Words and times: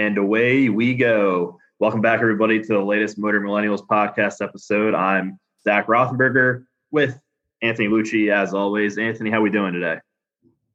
And 0.00 0.16
away 0.16 0.70
we 0.70 0.94
go. 0.94 1.58
Welcome 1.78 2.00
back, 2.00 2.22
everybody, 2.22 2.58
to 2.58 2.66
the 2.68 2.80
latest 2.80 3.18
Motor 3.18 3.42
Millennials 3.42 3.86
podcast 3.86 4.40
episode. 4.40 4.94
I'm 4.94 5.38
Zach 5.62 5.88
Rothenberger 5.88 6.64
with 6.90 7.20
Anthony 7.60 7.88
Lucci, 7.88 8.32
as 8.32 8.54
always. 8.54 8.96
Anthony, 8.96 9.30
how 9.30 9.42
we 9.42 9.50
doing 9.50 9.74
today? 9.74 9.98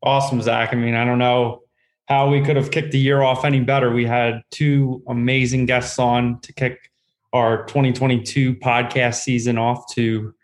Awesome, 0.03 0.43
Zach. 0.43 0.73
I 0.73 0.75
mean, 0.75 0.93
I 0.93 1.05
don't 1.05 1.17
know 1.17 1.63
how 2.07 2.29
we 2.29 2.39
could 2.39 2.55
have 2.55 2.69
kicked 2.69 2.91
the 2.91 2.99
year 2.99 3.23
off 3.23 3.45
any 3.45 3.61
better. 3.61 3.91
We 3.91 4.05
had 4.05 4.43
two 4.51 5.01
amazing 5.07 5.65
guests 5.65 5.97
on 5.97 6.39
to 6.41 6.53
kick 6.53 6.91
our 7.33 7.65
2022 7.65 8.57
podcast 8.57 9.15
season 9.15 9.57
off 9.57 9.91
to 9.95 10.35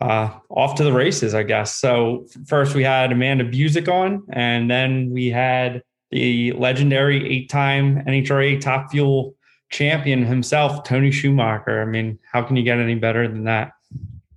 uh, 0.00 0.30
off 0.48 0.76
to 0.76 0.82
the 0.82 0.94
races, 0.94 1.34
I 1.34 1.42
guess. 1.42 1.76
So 1.76 2.24
first 2.46 2.74
we 2.74 2.84
had 2.84 3.12
Amanda 3.12 3.44
Busick 3.44 3.86
on, 3.86 4.24
and 4.32 4.70
then 4.70 5.10
we 5.10 5.28
had 5.28 5.82
the 6.14 6.52
legendary 6.52 7.28
eight-time 7.28 7.96
NHRA 8.04 8.60
Top 8.60 8.92
Fuel 8.92 9.34
champion 9.70 10.24
himself, 10.24 10.84
Tony 10.84 11.10
Schumacher. 11.10 11.82
I 11.82 11.86
mean, 11.86 12.20
how 12.30 12.40
can 12.40 12.54
you 12.54 12.62
get 12.62 12.78
any 12.78 12.94
better 12.94 13.26
than 13.26 13.42
that? 13.44 13.72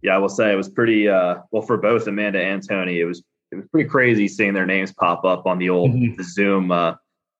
Yeah, 0.01 0.15
I 0.15 0.17
will 0.17 0.27
say 0.27 0.51
it 0.51 0.55
was 0.55 0.69
pretty 0.69 1.07
uh, 1.07 1.35
well 1.51 1.61
for 1.61 1.77
both 1.77 2.07
Amanda 2.07 2.41
and 2.41 2.67
Tony. 2.67 2.99
It 2.99 3.05
was 3.05 3.23
it 3.51 3.57
was 3.57 3.67
pretty 3.67 3.87
crazy 3.87 4.27
seeing 4.27 4.55
their 4.55 4.65
names 4.65 4.91
pop 4.91 5.23
up 5.23 5.45
on 5.45 5.59
the 5.59 5.69
old 5.69 5.91
mm-hmm. 5.91 6.15
the 6.15 6.23
Zoom 6.23 6.71
uh, 6.71 6.95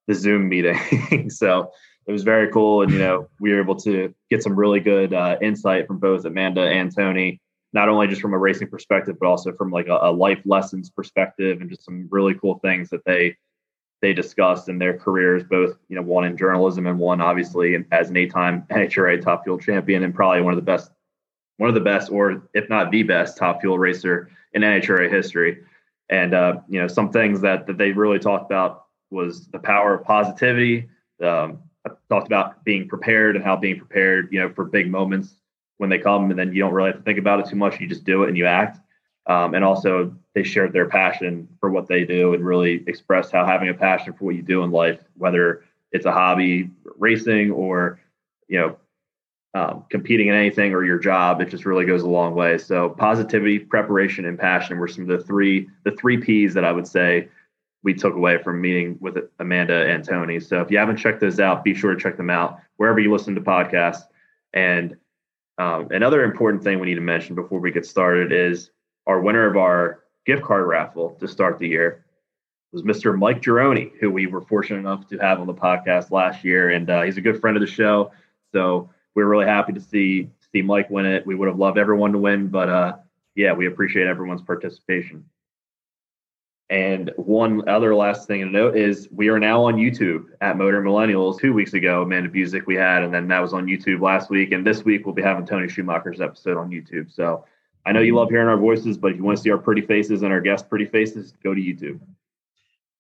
the 0.06 0.14
Zoom 0.14 0.48
meeting. 0.48 1.30
so 1.32 1.72
it 2.06 2.12
was 2.12 2.22
very 2.22 2.52
cool, 2.52 2.84
and 2.84 2.92
you 2.92 3.00
know 3.00 3.28
we 3.40 3.52
were 3.52 3.60
able 3.60 3.76
to 3.78 4.14
get 4.30 4.44
some 4.44 4.56
really 4.56 4.80
good 4.80 5.16
uh, 5.16 5.38
insight 5.42 5.88
from 5.88 5.98
both 5.98 6.26
Amanda 6.26 6.62
and 6.62 6.96
Tony, 6.96 7.42
not 7.74 7.90
only 7.90 8.06
just 8.06 8.22
from 8.22 8.36
a 8.36 8.38
racing 8.38 8.68
perspective, 8.68 9.16
but 9.20 9.28
also 9.28 9.52
from 9.54 9.72
like 9.72 9.88
a, 9.88 9.98
a 10.00 10.12
life 10.12 10.42
lessons 10.46 10.92
perspective, 10.92 11.60
and 11.60 11.72
just 11.72 11.84
some 11.84 12.08
really 12.12 12.36
cool 12.36 12.60
things 12.60 12.90
that 12.90 13.04
they 13.04 13.36
they 14.02 14.14
discussed 14.14 14.70
in 14.70 14.78
their 14.78 14.98
careers, 14.98 15.44
both 15.44 15.78
you 15.90 15.96
know 15.96 16.02
one 16.02 16.26
in 16.26 16.38
journalism 16.38 16.88
and 16.88 17.00
one 17.00 17.22
obviously 17.22 17.84
as 17.92 18.10
an 18.10 18.18
eight-time 18.18 18.64
NHRA 18.72 19.22
Top 19.22 19.44
Fuel 19.44 19.58
champion 19.58 20.04
and 20.04 20.14
probably 20.14 20.42
one 20.42 20.54
of 20.54 20.58
the 20.58 20.64
best, 20.64 20.92
one 21.58 21.70
of 21.70 21.76
the 21.76 21.82
best, 21.82 22.12
or 22.12 22.50
if 22.54 22.70
not 22.70 22.92
the 22.92 23.04
best, 23.04 23.38
Top 23.38 23.62
Fuel 23.62 23.80
racer 23.80 24.30
in 24.54 24.62
NHRA 24.62 25.10
history. 25.12 25.60
And 26.10 26.34
uh, 26.34 26.62
you 26.70 26.80
know 26.80 26.88
some 26.88 27.12
things 27.12 27.42
that 27.42 27.68
that 27.68 27.78
they 27.78 27.92
really 27.92 28.20
talked 28.20 28.46
about 28.46 28.86
was 29.10 29.48
the 29.48 29.60
power 29.60 29.96
of 29.96 30.04
positivity. 30.04 30.90
Um, 31.24 31.60
talked 32.10 32.28
about 32.28 32.64
being 32.64 32.88
prepared 32.88 33.36
and 33.36 33.44
how 33.44 33.56
being 33.56 33.78
prepared, 33.78 34.30
you 34.32 34.40
know, 34.40 34.50
for 34.50 34.66
big 34.66 34.90
moments 34.90 35.36
when 35.78 35.90
they 35.90 35.98
come, 35.98 36.30
and 36.30 36.40
then 36.40 36.54
you 36.54 36.62
don't 36.62 36.74
really 36.74 36.90
have 36.90 36.98
to 36.98 37.04
think 37.04 37.20
about 37.20 37.40
it 37.40 37.48
too 37.48 37.56
much. 37.56 37.80
You 37.80 37.88
just 37.88 38.04
do 38.04 38.24
it 38.24 38.30
and 38.30 38.38
you 38.38 38.46
act. 38.46 38.80
Um, 39.28 39.54
and 39.54 39.64
also, 39.64 40.16
they 40.34 40.44
shared 40.44 40.72
their 40.72 40.88
passion 40.88 41.48
for 41.60 41.70
what 41.70 41.88
they 41.88 42.06
do 42.06 42.34
and 42.34 42.46
really 42.46 42.84
expressed 42.88 43.32
how 43.32 43.46
having 43.46 43.70
a 43.70 43.74
passion 43.74 44.14
for 44.14 44.26
what 44.26 44.36
you 44.36 44.42
do 44.42 44.64
in 44.64 44.72
life, 44.72 45.00
whether 45.18 45.66
it's 45.92 46.06
a 46.06 46.12
hobby, 46.12 46.70
racing, 46.98 47.52
or 47.52 48.00
you 48.48 48.60
know, 48.60 48.78
um, 49.54 49.86
competing 49.90 50.28
in 50.28 50.36
anything 50.36 50.74
or 50.74 50.84
your 50.84 51.00
job, 51.00 51.42
it 51.42 51.50
just 51.50 51.66
really 51.66 51.86
goes 51.86 52.04
a 52.04 52.08
long 52.08 52.36
way. 52.36 52.58
So, 52.58 52.90
positivity, 52.90 53.60
preparation, 53.60 54.26
and 54.26 54.38
passion 54.38 54.78
were 54.78 54.88
some 54.88 55.10
of 55.10 55.20
the 55.20 55.24
three 55.24 55.68
the 55.84 55.92
three 55.92 56.18
P's 56.18 56.54
that 56.54 56.64
I 56.64 56.72
would 56.72 56.88
say 56.88 57.30
we 57.84 57.94
took 57.94 58.16
away 58.16 58.42
from 58.42 58.62
meeting 58.62 58.98
with 59.02 59.18
Amanda 59.40 59.88
and 59.88 60.04
Tony. 60.04 60.40
So, 60.40 60.62
if 60.62 60.72
you 60.72 60.78
haven't 60.78 60.98
checked 60.98 61.20
those 61.20 61.40
out, 61.40 61.64
be 61.64 61.74
sure 61.74 61.94
to 61.94 62.00
check 62.00 62.18
them 62.18 62.30
out 62.30 62.60
wherever 62.78 63.00
you 63.00 63.12
listen 63.12 63.36
to 63.36 63.42
podcasts. 63.42 64.04
And 64.54 64.96
um, 65.58 65.88
another 65.92 66.24
important 66.24 66.64
thing 66.64 66.80
we 66.80 66.88
need 66.88 66.96
to 66.96 67.02
mention 67.02 67.36
before 67.36 67.60
we 67.60 67.72
get 67.72 67.86
started 67.86 68.32
is 68.32 68.72
our 69.08 69.20
winner 69.22 69.48
of 69.48 69.58
our 69.58 70.04
gift 70.26 70.44
card 70.44 70.68
raffle 70.68 71.12
to 71.20 71.28
start 71.28 71.58
the 71.58 71.68
year 71.68 72.06
was 72.72 72.84
Mr. 72.84 73.18
Mike 73.18 73.42
Gironi, 73.42 73.92
who 74.00 74.12
we 74.12 74.28
were 74.28 74.42
fortunate 74.42 74.80
enough 74.80 75.08
to 75.08 75.18
have 75.18 75.40
on 75.40 75.48
the 75.48 75.54
podcast 75.54 76.12
last 76.12 76.44
year, 76.44 76.70
and 76.70 76.90
uh, 76.90 77.02
he's 77.04 77.18
a 77.18 77.22
good 77.22 77.40
friend 77.40 77.56
of 77.56 77.62
the 77.62 77.68
show. 77.68 78.12
So 78.52 78.90
we're 79.16 79.26
really 79.26 79.46
happy 79.46 79.74
to 79.74 79.82
see 79.82 80.30
see 80.54 80.62
Mike 80.62 80.90
win 80.90 81.06
it. 81.06 81.26
We 81.26 81.36
would 81.36 81.48
have 81.48 81.58
loved 81.58 81.78
everyone 81.78 82.12
to 82.12 82.18
win, 82.18 82.48
but 82.48 82.70
uh, 82.70 82.98
yeah, 83.36 83.54
we 83.54 83.68
appreciate 83.68 84.08
everyone's 84.08 84.42
participation. 84.42 85.26
And 86.70 87.12
one 87.16 87.68
other 87.70 87.96
last 87.96 88.28
thing 88.28 88.42
to 88.42 88.46
note 88.46 88.76
is 88.76 89.08
we 89.10 89.30
are 89.30 89.40
now 89.40 89.64
on 89.64 89.76
YouTube 89.76 90.26
at 90.42 90.58
Motor 90.58 90.82
Millennials. 90.82 91.40
Two 91.40 91.54
weeks 91.54 91.74
ago, 91.74 92.02
Amanda 92.02 92.30
Busick 92.30 92.66
we 92.66 92.76
had, 92.76 93.04
and 93.04 93.14
then 93.14 93.30
that 93.30 93.42
was 93.42 93.54
on 93.54 93.68
YouTube 93.68 94.02
last 94.02 94.30
week. 94.30 94.52
And 94.52 94.68
this 94.68 94.84
week 94.84 95.06
we'll 95.06 95.16
be 95.16 95.22
having 95.22 95.46
Tony 95.46 95.70
Schumacher's 95.70 96.20
episode 96.20 96.58
on 96.58 96.70
YouTube. 96.70 97.10
So 97.14 97.46
I 97.88 97.94
know 97.94 98.02
you 98.02 98.14
love 98.14 98.30
hearing 98.30 98.50
our 98.50 98.58
voices, 98.58 98.98
but 98.98 99.12
if 99.12 99.18
you 99.18 99.24
want 99.24 99.38
to 99.38 99.44
see 99.44 99.50
our 99.50 99.58
pretty 99.58 99.80
faces 99.82 100.22
and 100.22 100.34
our 100.34 100.42
guest 100.42 100.70
pretty 100.70 100.86
faces, 100.86 101.32
go 101.42 101.56
to 101.56 101.62
YouTube. 101.62 102.02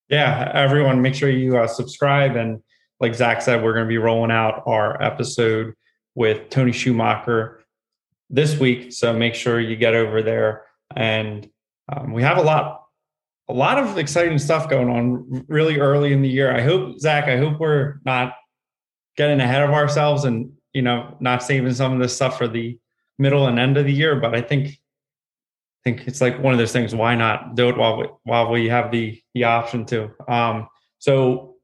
Yeah, 0.07 0.49
everyone, 0.53 1.01
make 1.01 1.13
sure 1.13 1.29
you 1.29 1.57
uh, 1.57 1.67
subscribe. 1.67 2.37
And 2.37 2.63
like 3.01 3.13
Zach 3.13 3.41
said, 3.41 3.61
we're 3.61 3.73
going 3.73 3.83
to 3.83 3.89
be 3.89 3.97
rolling 3.97 4.31
out 4.31 4.63
our 4.65 5.01
episode 5.03 5.73
with 6.15 6.49
Tony 6.49 6.71
Schumacher 6.71 7.65
this 8.29 8.57
week. 8.57 8.93
So 8.93 9.11
make 9.11 9.35
sure 9.35 9.59
you 9.59 9.75
get 9.75 9.93
over 9.93 10.21
there. 10.21 10.63
And 10.95 11.49
um, 11.93 12.13
we 12.13 12.23
have 12.23 12.37
a 12.37 12.41
lot, 12.41 12.85
a 13.49 13.53
lot 13.53 13.77
of 13.79 13.97
exciting 13.97 14.39
stuff 14.39 14.69
going 14.69 14.89
on 14.89 15.45
really 15.49 15.79
early 15.79 16.13
in 16.13 16.21
the 16.21 16.29
year. 16.29 16.55
I 16.55 16.61
hope, 16.61 16.97
Zach, 16.99 17.25
I 17.25 17.35
hope 17.35 17.59
we're 17.59 17.99
not 18.05 18.35
getting 19.17 19.41
ahead 19.41 19.63
of 19.63 19.71
ourselves 19.71 20.23
and, 20.23 20.53
you 20.71 20.81
know, 20.81 21.17
not 21.19 21.43
saving 21.43 21.73
some 21.73 21.91
of 21.91 21.99
this 21.99 22.15
stuff 22.15 22.37
for 22.37 22.47
the 22.47 22.79
middle 23.17 23.47
and 23.47 23.59
end 23.59 23.77
of 23.77 23.85
the 23.85 23.93
year. 23.93 24.15
But 24.15 24.35
I 24.35 24.41
think 24.41 24.67
I 24.69 25.89
think 25.89 26.07
it's 26.07 26.21
like 26.21 26.39
one 26.41 26.53
of 26.53 26.57
those 26.57 26.71
things. 26.71 26.93
Why 26.93 27.15
not 27.15 27.55
do 27.55 27.69
it 27.69 27.77
while 27.77 27.97
we 27.97 28.07
while 28.23 28.51
we 28.51 28.69
have 28.69 28.91
the 28.91 29.21
the 29.33 29.45
option 29.45 29.85
to? 29.87 30.11
Um, 30.27 30.67
so 30.99 31.55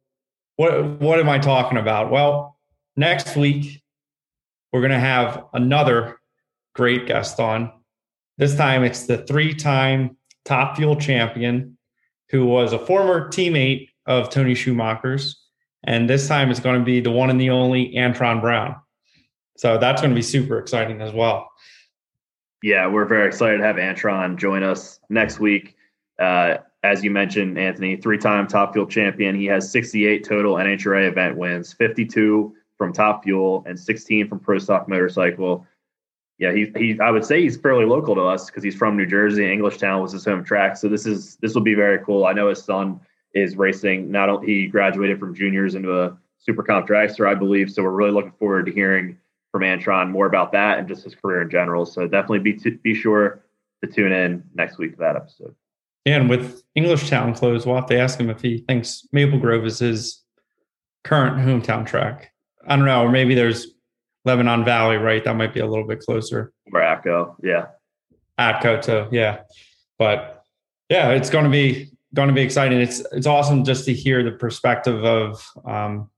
what 0.55 0.99
what 0.99 1.19
am 1.19 1.29
I 1.29 1.39
talking 1.39 1.77
about? 1.77 2.11
Well, 2.11 2.57
next 2.95 3.35
week 3.35 3.81
we're 4.71 4.81
gonna 4.81 4.99
have 4.99 5.45
another 5.53 6.19
great 6.75 7.07
guest 7.07 7.39
on. 7.39 7.71
This 8.37 8.55
time 8.55 8.83
it's 8.83 9.05
the 9.05 9.19
three-time 9.19 10.17
top 10.45 10.75
fuel 10.75 10.95
champion 10.95 11.77
who 12.29 12.45
was 12.45 12.73
a 12.73 12.79
former 12.79 13.29
teammate 13.29 13.89
of 14.05 14.29
Tony 14.29 14.55
Schumacher's. 14.55 15.39
And 15.83 16.09
this 16.09 16.27
time 16.27 16.49
it's 16.49 16.59
going 16.59 16.79
to 16.79 16.85
be 16.85 16.99
the 16.99 17.11
one 17.11 17.29
and 17.29 17.39
the 17.39 17.49
only 17.49 17.93
Antron 17.93 18.41
Brown. 18.41 18.75
So 19.55 19.77
that's 19.77 20.01
going 20.01 20.11
to 20.11 20.15
be 20.15 20.21
super 20.21 20.57
exciting 20.57 21.01
as 21.01 21.13
well. 21.13 21.49
Yeah, 22.61 22.87
we're 22.87 23.05
very 23.05 23.27
excited 23.27 23.57
to 23.57 23.63
have 23.63 23.75
Antron 23.75 24.37
join 24.37 24.63
us 24.63 24.99
next 25.09 25.39
week. 25.39 25.75
Uh, 26.19 26.57
as 26.83 27.03
you 27.03 27.11
mentioned, 27.11 27.57
Anthony, 27.57 27.97
three 27.97 28.17
time 28.17 28.47
Top 28.47 28.73
Fuel 28.73 28.85
champion. 28.85 29.35
He 29.35 29.45
has 29.45 29.71
68 29.71 30.23
total 30.23 30.55
NHRA 30.55 31.07
event 31.07 31.37
wins, 31.37 31.73
52 31.73 32.55
from 32.77 32.93
Top 32.93 33.23
Fuel, 33.23 33.63
and 33.67 33.79
16 33.79 34.27
from 34.27 34.39
Pro 34.39 34.59
Stock 34.59 34.87
Motorcycle. 34.87 35.65
Yeah, 36.39 36.51
he, 36.51 36.71
he 36.75 36.99
I 36.99 37.11
would 37.11 37.23
say 37.23 37.41
he's 37.41 37.57
fairly 37.57 37.85
local 37.85 38.15
to 38.15 38.21
us 38.21 38.47
because 38.47 38.63
he's 38.63 38.75
from 38.75 38.97
New 38.97 39.05
Jersey. 39.05 39.43
Englishtown 39.43 40.01
was 40.01 40.11
his 40.11 40.25
home 40.25 40.43
track. 40.43 40.75
So 40.77 40.89
this 40.89 41.05
is 41.05 41.37
this 41.37 41.53
will 41.53 41.61
be 41.61 41.75
very 41.75 42.03
cool. 42.03 42.25
I 42.25 42.33
know 42.33 42.49
his 42.49 42.63
son 42.63 42.99
is 43.33 43.55
racing. 43.55 44.11
Not 44.11 44.29
only 44.29 44.47
he 44.47 44.67
graduated 44.67 45.19
from 45.19 45.35
juniors 45.35 45.75
into 45.75 46.01
a 46.01 46.17
super 46.39 46.63
comp 46.63 46.87
dragster, 46.87 47.27
I 47.27 47.35
believe. 47.35 47.71
So 47.71 47.83
we're 47.83 47.91
really 47.91 48.11
looking 48.11 48.33
forward 48.33 48.65
to 48.65 48.71
hearing 48.71 49.17
from 49.53 49.61
Antron 49.61 50.09
more 50.09 50.25
about 50.25 50.51
that 50.53 50.79
and 50.79 50.87
just 50.87 51.03
his 51.03 51.13
career 51.13 51.43
in 51.43 51.49
general. 51.49 51.85
So 51.85 52.07
definitely 52.07 52.39
be 52.39 52.53
t- 52.53 52.71
be 52.71 52.95
sure 52.95 53.45
to 53.83 53.89
tune 53.89 54.11
in 54.11 54.43
next 54.55 54.79
week 54.79 54.95
for 54.95 55.03
that 55.03 55.15
episode. 55.15 55.55
And 56.05 56.27
with 56.27 56.63
Englishtown 56.75 57.37
closed, 57.37 57.65
we'll 57.65 57.75
have 57.75 57.85
to 57.85 57.97
ask 57.97 58.19
him 58.19 58.31
if 58.31 58.41
he 58.41 58.57
thinks 58.67 59.07
Maple 59.13 59.39
Grove 59.39 59.65
is 59.65 59.79
his 59.79 60.21
current 61.03 61.37
hometown 61.37 61.85
track. 61.85 62.31
I 62.67 62.75
don't 62.75 62.85
know, 62.85 63.03
or 63.03 63.11
maybe 63.11 63.35
there's 63.35 63.67
Lebanon 64.25 64.65
Valley, 64.65 64.97
right? 64.97 65.23
That 65.23 65.35
might 65.35 65.53
be 65.53 65.59
a 65.59 65.67
little 65.67 65.85
bit 65.85 65.99
closer. 65.99 66.51
Or 66.73 66.81
Atco, 66.81 67.35
yeah. 67.43 67.67
Atco 68.39 68.81
too, 68.81 69.15
yeah. 69.15 69.41
But 69.99 70.43
yeah, 70.89 71.09
it's 71.11 71.29
going 71.29 71.45
to 71.45 71.51
be 71.51 71.91
going 72.15 72.27
to 72.27 72.33
be 72.33 72.41
exciting. 72.41 72.81
It's 72.81 73.03
it's 73.11 73.27
awesome 73.27 73.63
just 73.63 73.85
to 73.85 73.93
hear 73.93 74.23
the 74.23 74.31
perspective 74.31 75.03
of 75.05 75.47
um, 75.65 76.09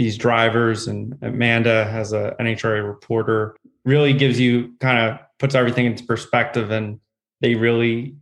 these 0.00 0.16
drivers 0.16 0.88
and 0.88 1.14
Amanda 1.20 1.84
has 1.84 2.14
a 2.14 2.34
NHRA 2.40 2.82
reporter 2.82 3.54
really 3.84 4.14
gives 4.14 4.40
you 4.40 4.72
kind 4.80 4.98
of 4.98 5.18
puts 5.38 5.54
everything 5.54 5.84
into 5.84 6.04
perspective 6.04 6.70
and 6.70 6.98
they 7.42 7.54
really 7.54 8.16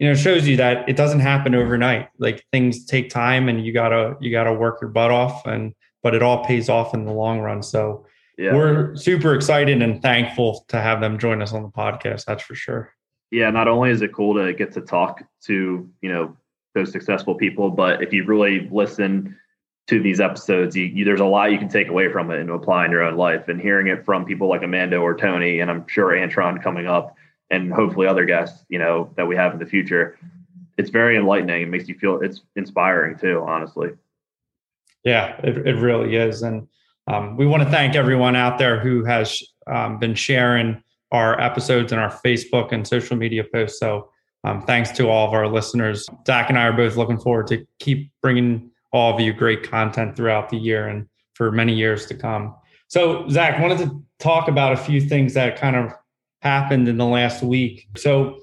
you 0.00 0.08
know 0.08 0.14
shows 0.16 0.48
you 0.48 0.56
that 0.56 0.88
it 0.88 0.96
doesn't 0.96 1.20
happen 1.20 1.54
overnight. 1.54 2.08
Like 2.18 2.44
things 2.50 2.84
take 2.84 3.10
time 3.10 3.48
and 3.48 3.64
you 3.64 3.72
gotta 3.72 4.16
you 4.20 4.32
gotta 4.32 4.52
work 4.52 4.80
your 4.80 4.90
butt 4.90 5.12
off 5.12 5.46
and 5.46 5.72
but 6.02 6.16
it 6.16 6.22
all 6.24 6.44
pays 6.44 6.68
off 6.68 6.94
in 6.94 7.04
the 7.04 7.12
long 7.12 7.38
run. 7.38 7.62
So 7.62 8.04
yeah. 8.36 8.52
we're 8.52 8.96
super 8.96 9.36
excited 9.36 9.82
and 9.82 10.02
thankful 10.02 10.64
to 10.66 10.80
have 10.80 11.00
them 11.00 11.20
join 11.20 11.40
us 11.42 11.52
on 11.52 11.62
the 11.62 11.68
podcast 11.68 12.24
that's 12.24 12.42
for 12.42 12.56
sure. 12.56 12.92
Yeah 13.30 13.50
not 13.50 13.68
only 13.68 13.90
is 13.90 14.02
it 14.02 14.12
cool 14.12 14.34
to 14.34 14.52
get 14.52 14.72
to 14.72 14.80
talk 14.80 15.22
to 15.44 15.88
you 16.00 16.12
know 16.12 16.36
those 16.74 16.90
successful 16.90 17.36
people 17.36 17.70
but 17.70 18.02
if 18.02 18.12
you 18.12 18.24
really 18.24 18.68
listen 18.72 19.36
to 19.86 20.02
these 20.02 20.20
episodes, 20.20 20.74
you, 20.74 20.84
you, 20.84 21.04
there's 21.04 21.20
a 21.20 21.24
lot 21.24 21.52
you 21.52 21.58
can 21.58 21.68
take 21.68 21.88
away 21.88 22.10
from 22.10 22.30
it 22.30 22.40
and 22.40 22.50
apply 22.50 22.86
in 22.86 22.90
your 22.90 23.02
own 23.02 23.16
life. 23.16 23.48
And 23.48 23.60
hearing 23.60 23.86
it 23.88 24.04
from 24.04 24.24
people 24.24 24.48
like 24.48 24.62
Amanda 24.62 24.96
or 24.96 25.14
Tony, 25.14 25.60
and 25.60 25.70
I'm 25.70 25.86
sure 25.88 26.12
Antron 26.12 26.62
coming 26.62 26.86
up, 26.86 27.14
and 27.50 27.72
hopefully 27.72 28.06
other 28.06 28.24
guests, 28.24 28.64
you 28.68 28.78
know, 28.78 29.10
that 29.16 29.26
we 29.26 29.36
have 29.36 29.52
in 29.52 29.58
the 29.58 29.66
future, 29.66 30.18
it's 30.78 30.90
very 30.90 31.16
enlightening. 31.16 31.62
It 31.62 31.68
makes 31.68 31.88
you 31.88 31.94
feel 31.96 32.20
it's 32.22 32.40
inspiring 32.56 33.18
too, 33.18 33.44
honestly. 33.46 33.90
Yeah, 35.04 35.38
it, 35.42 35.66
it 35.66 35.76
really 35.76 36.16
is. 36.16 36.42
And 36.42 36.66
um, 37.06 37.36
we 37.36 37.46
want 37.46 37.62
to 37.62 37.70
thank 37.70 37.94
everyone 37.94 38.36
out 38.36 38.58
there 38.58 38.80
who 38.80 39.04
has 39.04 39.42
um, 39.66 39.98
been 39.98 40.14
sharing 40.14 40.82
our 41.12 41.38
episodes 41.40 41.92
and 41.92 42.00
our 42.00 42.10
Facebook 42.10 42.72
and 42.72 42.88
social 42.88 43.16
media 43.16 43.44
posts. 43.44 43.78
So 43.78 44.10
um, 44.44 44.62
thanks 44.62 44.90
to 44.92 45.08
all 45.08 45.28
of 45.28 45.34
our 45.34 45.46
listeners. 45.46 46.08
Zach 46.26 46.48
and 46.48 46.58
I 46.58 46.64
are 46.64 46.72
both 46.72 46.96
looking 46.96 47.18
forward 47.18 47.46
to 47.48 47.66
keep 47.78 48.10
bringing 48.22 48.70
all 48.94 49.12
of 49.12 49.20
you 49.20 49.32
great 49.32 49.68
content 49.68 50.16
throughout 50.16 50.48
the 50.48 50.56
year 50.56 50.86
and 50.86 51.06
for 51.34 51.50
many 51.50 51.74
years 51.74 52.06
to 52.06 52.14
come. 52.14 52.54
So, 52.86 53.28
Zach, 53.28 53.60
wanted 53.60 53.78
to 53.78 54.02
talk 54.20 54.46
about 54.46 54.72
a 54.72 54.76
few 54.76 55.00
things 55.00 55.34
that 55.34 55.58
kind 55.58 55.74
of 55.74 55.92
happened 56.42 56.88
in 56.88 56.96
the 56.96 57.04
last 57.04 57.42
week. 57.42 57.88
So, 57.96 58.38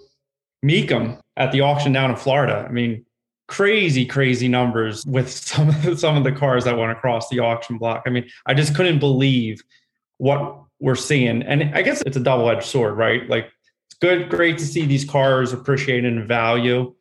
Mecum 0.64 1.22
at 1.38 1.54
the 1.54 1.62
auction 1.62 1.94
down 1.94 2.12
in 2.12 2.18
Florida. 2.18 2.66
I 2.68 2.72
mean, 2.72 3.06
crazy, 3.48 4.06
crazy 4.06 4.50
numbers 4.50 5.06
with 5.06 5.32
some 5.32 5.70
of 5.70 5.82
the, 5.84 5.98
some 5.98 6.18
of 6.18 6.26
the 6.26 6.34
cars 6.34 6.66
that 6.66 6.78
went 6.78 6.92
across 6.92 7.30
the 7.30 7.40
auction 7.40 7.78
block. 7.78 8.04
I 8.06 8.10
mean, 8.10 8.30
I 8.46 8.54
just 8.54 8.76
couldn't 8.76 9.00
believe 9.00 9.64
what 10.18 10.64
we're 10.82 10.96
seeing. 10.96 11.44
And 11.44 11.74
I 11.74 11.82
guess 11.82 12.02
it's 12.06 12.18
a 12.18 12.22
double 12.22 12.50
edged 12.50 12.66
sword, 12.66 12.98
right? 12.98 13.28
Like 13.30 13.46
it's 13.88 13.98
good, 14.02 14.30
great 14.30 14.58
to 14.58 14.66
see 14.66 14.86
these 14.86 15.06
cars 15.06 15.54
appreciated 15.54 16.12
in 16.12 16.28
value. 16.28 16.94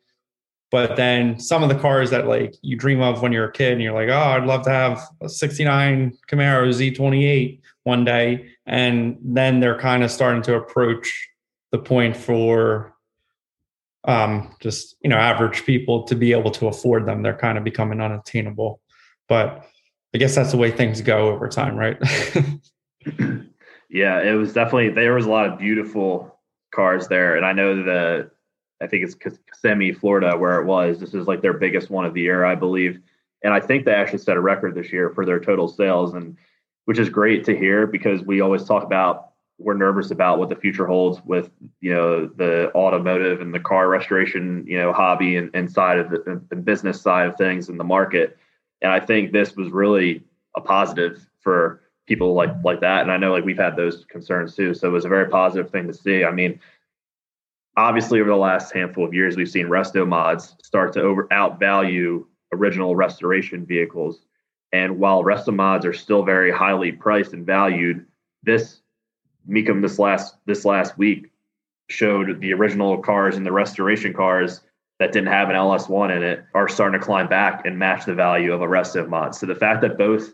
But 0.71 0.95
then 0.95 1.37
some 1.39 1.63
of 1.63 1.69
the 1.69 1.75
cars 1.75 2.09
that 2.11 2.27
like 2.27 2.55
you 2.61 2.77
dream 2.77 3.01
of 3.01 3.21
when 3.21 3.31
you're 3.31 3.49
a 3.49 3.51
kid 3.51 3.73
and 3.73 3.81
you're 3.81 3.93
like, 3.93 4.09
oh, 4.09 4.17
I'd 4.17 4.45
love 4.45 4.63
to 4.63 4.69
have 4.69 5.01
a 5.21 5.27
69 5.27 6.17
Camaro 6.27 6.69
Z28 6.69 7.59
one 7.83 8.05
day. 8.05 8.49
And 8.65 9.17
then 9.21 9.59
they're 9.59 9.77
kind 9.77 10.03
of 10.03 10.11
starting 10.11 10.41
to 10.43 10.55
approach 10.55 11.29
the 11.71 11.77
point 11.77 12.15
for 12.15 12.93
um, 14.05 14.55
just, 14.61 14.95
you 15.01 15.09
know, 15.09 15.17
average 15.17 15.65
people 15.65 16.03
to 16.03 16.15
be 16.15 16.31
able 16.31 16.51
to 16.51 16.67
afford 16.67 17.05
them. 17.05 17.21
They're 17.21 17.37
kind 17.37 17.57
of 17.57 17.63
becoming 17.63 17.99
unattainable. 17.99 18.79
But 19.27 19.67
I 20.15 20.17
guess 20.17 20.35
that's 20.35 20.51
the 20.51 20.57
way 20.57 20.71
things 20.71 21.01
go 21.01 21.29
over 21.29 21.49
time, 21.49 21.75
right? 21.75 21.97
Yeah, 23.91 24.21
it 24.21 24.33
was 24.35 24.53
definitely 24.53 24.89
there 24.89 25.13
was 25.13 25.25
a 25.25 25.29
lot 25.29 25.47
of 25.47 25.59
beautiful 25.59 26.39
cars 26.73 27.09
there, 27.09 27.35
and 27.35 27.45
I 27.45 27.51
know 27.51 27.83
the 27.83 28.31
I 28.81 28.87
think 28.87 29.03
it's 29.03 29.15
Kissimmee, 29.15 29.93
Florida, 29.93 30.37
where 30.37 30.59
it 30.59 30.65
was. 30.65 30.99
This 30.99 31.13
is 31.13 31.27
like 31.27 31.41
their 31.41 31.53
biggest 31.53 31.89
one 31.89 32.05
of 32.05 32.13
the 32.13 32.21
year, 32.21 32.45
I 32.45 32.55
believe, 32.55 32.99
and 33.43 33.53
I 33.53 33.59
think 33.59 33.85
they 33.85 33.93
actually 33.93 34.19
set 34.19 34.37
a 34.37 34.41
record 34.41 34.75
this 34.75 34.91
year 34.91 35.09
for 35.09 35.25
their 35.25 35.39
total 35.39 35.67
sales, 35.67 36.13
and 36.13 36.37
which 36.85 36.99
is 36.99 37.09
great 37.09 37.43
to 37.45 37.57
hear 37.57 37.87
because 37.87 38.21
we 38.23 38.41
always 38.41 38.63
talk 38.63 38.83
about 38.83 39.27
we're 39.59 39.75
nervous 39.75 40.09
about 40.09 40.39
what 40.39 40.49
the 40.49 40.55
future 40.55 40.87
holds 40.87 41.23
with 41.23 41.51
you 41.81 41.93
know 41.93 42.25
the 42.25 42.71
automotive 42.73 43.41
and 43.41 43.53
the 43.53 43.59
car 43.59 43.87
restoration 43.87 44.65
you 44.67 44.77
know 44.77 44.91
hobby 44.91 45.35
and, 45.35 45.51
and 45.53 45.71
side 45.71 45.99
of 45.99 46.09
the, 46.09 46.41
the 46.49 46.55
business 46.55 46.99
side 46.99 47.27
of 47.27 47.37
things 47.37 47.69
in 47.69 47.77
the 47.77 47.83
market, 47.83 48.37
and 48.81 48.91
I 48.91 48.99
think 48.99 49.31
this 49.31 49.55
was 49.55 49.69
really 49.69 50.23
a 50.55 50.61
positive 50.61 51.27
for 51.39 51.81
people 52.07 52.33
like 52.33 52.49
like 52.63 52.81
that. 52.81 53.01
And 53.01 53.11
I 53.11 53.17
know 53.17 53.31
like 53.31 53.45
we've 53.45 53.57
had 53.57 53.75
those 53.75 54.05
concerns 54.05 54.55
too. 54.55 54.73
So 54.73 54.87
it 54.87 54.91
was 54.91 55.05
a 55.05 55.09
very 55.09 55.29
positive 55.29 55.71
thing 55.71 55.87
to 55.87 55.93
see. 55.93 56.23
I 56.23 56.31
mean, 56.31 56.59
obviously 57.77 58.19
over 58.19 58.29
the 58.29 58.35
last 58.35 58.73
handful 58.73 59.05
of 59.05 59.13
years, 59.13 59.35
we've 59.37 59.49
seen 59.49 59.67
resto 59.67 60.07
mods 60.07 60.55
start 60.63 60.93
to 60.93 61.01
over 61.01 61.27
outvalue 61.27 62.25
original 62.53 62.95
restoration 62.95 63.65
vehicles. 63.65 64.25
And 64.73 64.99
while 64.99 65.23
resto 65.23 65.53
mods 65.53 65.85
are 65.85 65.93
still 65.93 66.23
very 66.23 66.51
highly 66.51 66.91
priced 66.91 67.33
and 67.33 67.45
valued, 67.45 68.05
this 68.43 68.81
Mecum 69.49 69.81
this 69.81 69.97
last 69.97 70.35
this 70.45 70.65
last 70.65 70.97
week 70.97 71.31
showed 71.89 72.39
the 72.39 72.53
original 72.53 72.97
cars 72.99 73.35
and 73.35 73.45
the 73.45 73.51
restoration 73.51 74.13
cars 74.13 74.61
that 74.99 75.11
didn't 75.11 75.29
have 75.29 75.49
an 75.49 75.55
LS1 75.55 76.15
in 76.15 76.23
it 76.23 76.45
are 76.53 76.67
starting 76.67 76.99
to 76.99 77.05
climb 77.05 77.27
back 77.27 77.65
and 77.65 77.77
match 77.77 78.05
the 78.05 78.13
value 78.13 78.53
of 78.53 78.61
a 78.61 78.67
resto 78.67 79.07
mod. 79.09 79.33
So 79.35 79.47
the 79.47 79.55
fact 79.55 79.81
that 79.81 79.97
both 79.97 80.31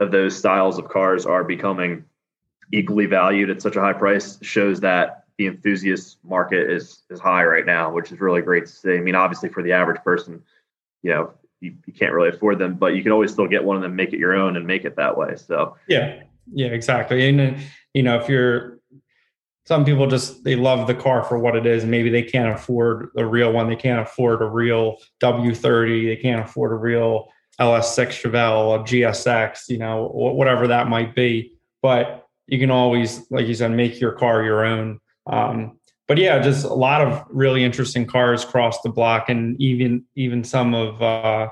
of 0.00 0.10
those 0.10 0.36
styles 0.36 0.78
of 0.78 0.88
cars 0.88 1.26
are 1.26 1.44
becoming 1.44 2.04
equally 2.72 3.06
valued 3.06 3.50
at 3.50 3.62
such 3.62 3.76
a 3.76 3.80
high 3.80 3.92
price 3.92 4.38
shows 4.42 4.80
that 4.80 5.19
the 5.40 5.46
enthusiast 5.46 6.18
market 6.22 6.70
is 6.70 7.00
is 7.08 7.18
high 7.18 7.42
right 7.44 7.64
now, 7.64 7.90
which 7.90 8.12
is 8.12 8.20
really 8.20 8.42
great 8.42 8.66
to 8.66 8.72
see. 8.72 8.92
I 8.92 9.00
mean, 9.00 9.14
obviously 9.14 9.48
for 9.48 9.62
the 9.62 9.72
average 9.72 10.02
person, 10.02 10.42
you 11.02 11.12
know, 11.12 11.32
you, 11.62 11.74
you 11.86 11.94
can't 11.94 12.12
really 12.12 12.28
afford 12.28 12.58
them, 12.58 12.74
but 12.74 12.94
you 12.94 13.02
can 13.02 13.10
always 13.10 13.32
still 13.32 13.48
get 13.48 13.64
one 13.64 13.74
of 13.74 13.80
them, 13.80 13.96
make 13.96 14.12
it 14.12 14.18
your 14.18 14.34
own, 14.34 14.58
and 14.58 14.66
make 14.66 14.84
it 14.84 14.96
that 14.96 15.16
way. 15.16 15.36
So 15.36 15.76
yeah, 15.88 16.24
yeah, 16.52 16.66
exactly. 16.66 17.26
And 17.26 17.40
uh, 17.40 17.58
you 17.94 18.02
know, 18.02 18.20
if 18.20 18.28
you're 18.28 18.80
some 19.64 19.86
people 19.86 20.06
just 20.06 20.44
they 20.44 20.56
love 20.56 20.86
the 20.86 20.94
car 20.94 21.24
for 21.24 21.38
what 21.38 21.56
it 21.56 21.64
is. 21.64 21.84
And 21.84 21.90
maybe 21.90 22.10
they 22.10 22.22
can't 22.22 22.54
afford 22.54 23.08
a 23.16 23.24
real 23.24 23.50
one. 23.50 23.66
They 23.66 23.76
can't 23.76 24.00
afford 24.00 24.42
a 24.42 24.46
real 24.46 24.98
W30. 25.22 26.06
They 26.06 26.20
can't 26.20 26.44
afford 26.44 26.72
a 26.72 26.74
real 26.74 27.28
LS6 27.58 28.08
Chevelle, 28.20 28.74
a 28.74 28.84
GSX, 28.84 29.70
you 29.70 29.78
know, 29.78 30.08
whatever 30.08 30.66
that 30.66 30.88
might 30.88 31.14
be. 31.14 31.54
But 31.80 32.26
you 32.46 32.58
can 32.58 32.70
always, 32.70 33.30
like 33.30 33.46
you 33.46 33.54
said, 33.54 33.70
make 33.70 34.00
your 34.00 34.12
car 34.12 34.42
your 34.42 34.66
own. 34.66 34.98
Um, 35.30 35.78
but 36.08 36.18
yeah, 36.18 36.40
just 36.40 36.64
a 36.64 36.74
lot 36.74 37.00
of 37.00 37.24
really 37.30 37.62
interesting 37.62 38.04
cars 38.04 38.44
cross 38.44 38.80
the 38.82 38.88
block, 38.88 39.28
and 39.28 39.60
even 39.60 40.04
even 40.16 40.42
some 40.42 40.74
of 40.74 41.00
uh, 41.00 41.48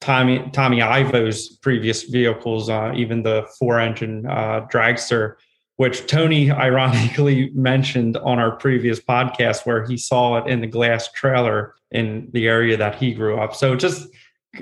Tommy 0.00 0.50
Tommy 0.52 0.82
Ivo's 0.82 1.56
previous 1.58 2.02
vehicles, 2.04 2.68
uh, 2.68 2.92
even 2.96 3.22
the 3.22 3.46
four-engine 3.58 4.26
uh, 4.26 4.66
dragster, 4.72 5.36
which 5.76 6.06
Tony 6.06 6.50
ironically 6.68 7.50
mentioned 7.54 8.16
on 8.16 8.38
our 8.38 8.56
previous 8.56 8.98
podcast, 8.98 9.64
where 9.64 9.86
he 9.86 9.96
saw 9.96 10.38
it 10.38 10.50
in 10.50 10.60
the 10.60 10.66
glass 10.66 11.10
trailer 11.12 11.74
in 11.92 12.28
the 12.32 12.48
area 12.48 12.76
that 12.76 12.96
he 12.96 13.14
grew 13.14 13.38
up. 13.38 13.54
So 13.54 13.76
just 13.76 14.08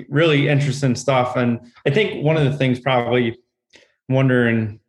really 0.09 0.47
interesting 0.47 0.95
stuff. 0.95 1.35
And 1.35 1.59
I 1.85 1.89
think 1.89 2.23
one 2.23 2.37
of 2.37 2.43
the 2.43 2.57
things 2.57 2.79
probably 2.79 3.37
wondering, 4.07 4.79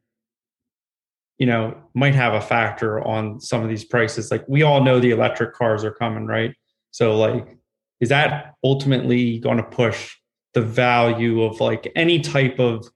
you 1.40 1.46
know, 1.46 1.76
might 1.94 2.14
have 2.14 2.34
a 2.34 2.40
factor 2.40 3.04
on 3.04 3.40
some 3.40 3.62
of 3.62 3.68
these 3.68 3.84
prices. 3.84 4.30
Like 4.30 4.44
we 4.46 4.62
all 4.62 4.84
know 4.84 5.00
the 5.00 5.10
electric 5.10 5.54
cars 5.54 5.82
are 5.82 5.90
coming, 5.90 6.26
right? 6.26 6.54
So 6.92 7.16
like, 7.16 7.58
is 7.98 8.10
that 8.10 8.54
ultimately 8.62 9.40
going 9.40 9.56
to 9.56 9.64
push 9.64 10.16
the 10.54 10.60
value 10.60 11.42
of 11.42 11.60
like 11.60 11.90
any 11.96 12.20
type 12.20 12.60
of 12.60 12.86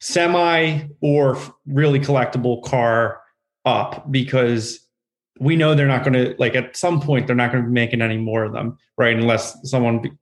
semi 0.00 0.82
or 1.00 1.38
really 1.66 1.98
collectible 1.98 2.62
car 2.62 3.20
up 3.64 4.10
because 4.10 4.86
we 5.40 5.56
know 5.56 5.74
they're 5.74 5.86
not 5.86 6.04
going 6.04 6.12
to 6.12 6.34
like 6.38 6.54
at 6.54 6.76
some 6.76 7.00
point 7.00 7.26
they're 7.26 7.36
not 7.36 7.52
going 7.52 7.62
to 7.62 7.68
be 7.68 7.74
making 7.74 8.02
any 8.02 8.16
more 8.16 8.44
of 8.44 8.52
them 8.52 8.76
right 8.96 9.16
unless 9.16 9.56
someone 9.68 10.18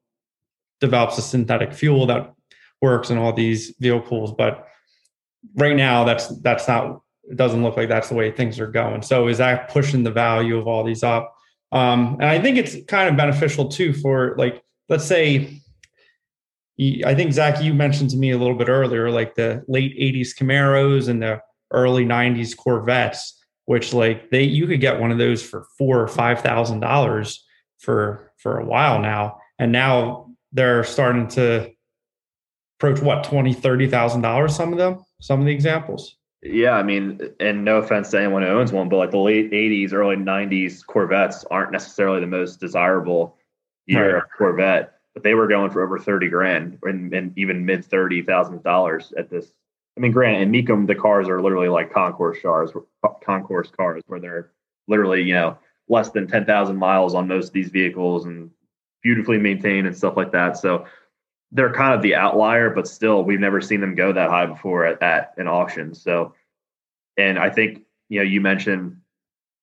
develops 0.81 1.19
a 1.19 1.23
synthetic 1.23 1.73
fuel 1.73 2.07
that 2.07 2.33
works 2.83 3.11
in 3.11 3.19
all 3.19 3.33
these 3.33 3.75
vehicles. 3.81 4.33
But 4.37 4.67
right 5.55 5.77
now, 5.77 6.05
that's 6.05 6.29
that's 6.41 6.69
not. 6.69 7.01
It 7.31 7.37
doesn't 7.37 7.63
look 7.63 7.77
like 7.77 7.89
that's 7.89 8.09
the 8.09 8.15
way 8.15 8.31
things 8.31 8.61
are 8.61 8.67
going. 8.67 9.03
So 9.03 9.29
is 9.29 9.39
that 9.39 9.69
pushing 9.69 10.03
the 10.03 10.11
value 10.11 10.57
of 10.59 10.67
all 10.67 10.85
these 10.85 11.03
up? 11.03 11.35
Um, 11.73 12.15
and 12.21 12.27
I 12.27 12.41
think 12.41 12.57
it's 12.57 12.77
kind 12.87 13.09
of 13.09 13.17
beneficial 13.17 13.69
too 13.69 13.93
for 13.93 14.35
like, 14.39 14.63
let's 14.89 15.05
say, 15.05 15.61
I 17.05 17.15
think 17.15 17.33
Zach, 17.33 17.63
you 17.63 17.75
mentioned 17.75 18.11
to 18.11 18.17
me 18.17 18.31
a 18.31 18.39
little 18.39 18.55
bit 18.55 18.69
earlier, 18.69 19.11
like 19.11 19.35
the 19.35 19.65
late 19.67 19.97
'80s 19.99 20.37
Camaros 20.37 21.09
and 21.09 21.23
the 21.23 21.41
early 21.73 22.05
'90s 22.05 22.57
Corvettes, 22.57 23.43
which 23.65 23.95
like 23.95 24.31
they 24.31 24.43
you 24.43 24.67
could 24.67 24.81
get 24.81 25.01
one 25.01 25.11
of 25.11 25.19
those 25.19 25.43
for 25.43 25.67
four 25.79 26.01
or 26.01 26.09
five 26.09 26.41
thousand 26.41 26.81
dollars 26.81 27.45
for 27.79 28.33
for 28.37 28.59
a 28.59 28.65
while 28.65 29.01
now, 29.01 29.39
and 29.59 29.73
now 29.73 30.31
they're 30.53 30.85
starting 30.85 31.29
to 31.29 31.71
approach 32.79 33.01
what 33.01 33.25
twenty, 33.25 33.55
thirty 33.55 33.89
thousand 33.89 34.21
dollars 34.21 34.55
some 34.55 34.73
of 34.73 34.79
them 34.79 35.03
some 35.21 35.41
of 35.41 35.47
the 35.47 35.53
examples 35.53 36.17
yeah 36.51 36.73
i 36.73 36.83
mean 36.83 37.21
and 37.41 37.65
no 37.65 37.79
offense 37.79 38.11
to 38.11 38.19
anyone 38.19 38.43
who 38.43 38.49
owns 38.49 38.73
one 38.73 38.89
but 38.89 38.97
like 38.97 39.11
the 39.11 39.19
late 39.19 39.51
80s 39.51 39.93
early 39.93 40.17
90s 40.17 40.85
corvettes 40.87 41.45
aren't 41.51 41.73
necessarily 41.73 42.21
the 42.21 42.27
most 42.27 42.61
desirable 42.61 43.37
year 43.87 44.17
right. 44.17 44.25
corvette 44.37 44.95
but 45.15 45.23
they 45.23 45.35
were 45.35 45.49
going 45.49 45.71
for 45.71 45.83
over 45.83 45.99
30 45.99 46.29
grand 46.29 46.79
and, 46.83 47.13
and 47.15 47.37
even 47.39 47.65
mid 47.65 47.85
30 47.85 48.23
thousand 48.23 48.63
dollars 48.63 49.13
at 49.17 49.31
this 49.31 49.53
i 49.97 50.01
mean 50.01 50.13
grant 50.13 50.43
and 50.43 50.55
Mecum 50.55 50.87
the 50.87 50.95
cars 50.95 51.29
are 51.29 51.43
literally 51.43 51.69
like 51.69 51.93
concours 51.93 52.39
cars 52.43 52.71
concours 53.25 53.71
cars 53.71 54.03
where 54.07 54.21
they're 54.21 54.51
literally 54.89 55.23
you 55.23 55.35
know 55.35 55.59
less 55.89 56.11
than 56.11 56.27
10,000 56.27 56.77
miles 56.77 57.15
on 57.15 57.29
most 57.29 57.49
of 57.49 57.53
these 57.53 57.69
vehicles 57.69 58.25
and 58.25 58.51
beautifully 59.03 59.39
maintained 59.39 59.87
and 59.87 59.97
stuff 59.97 60.17
like 60.17 60.33
that. 60.33 60.57
So 60.57 60.87
they're 61.53 61.73
kind 61.73 61.95
of 61.95 62.03
the 62.03 62.15
outlier, 62.15 62.71
but 62.71 62.89
still, 62.89 63.23
we've 63.23 63.41
never 63.41 63.61
seen 63.61 63.81
them 63.81 63.95
go 63.95 64.13
that 64.13 64.31
high 64.31 64.47
before 64.47 64.85
at, 64.85 65.03
at 65.03 65.35
an 65.37 65.49
auction. 65.49 65.95
So, 65.95 66.35
and 67.17 67.39
I 67.39 67.51
think 67.51 67.83
you 68.09 68.19
know 68.19 68.25
you 68.25 68.41
mentioned 68.41 68.99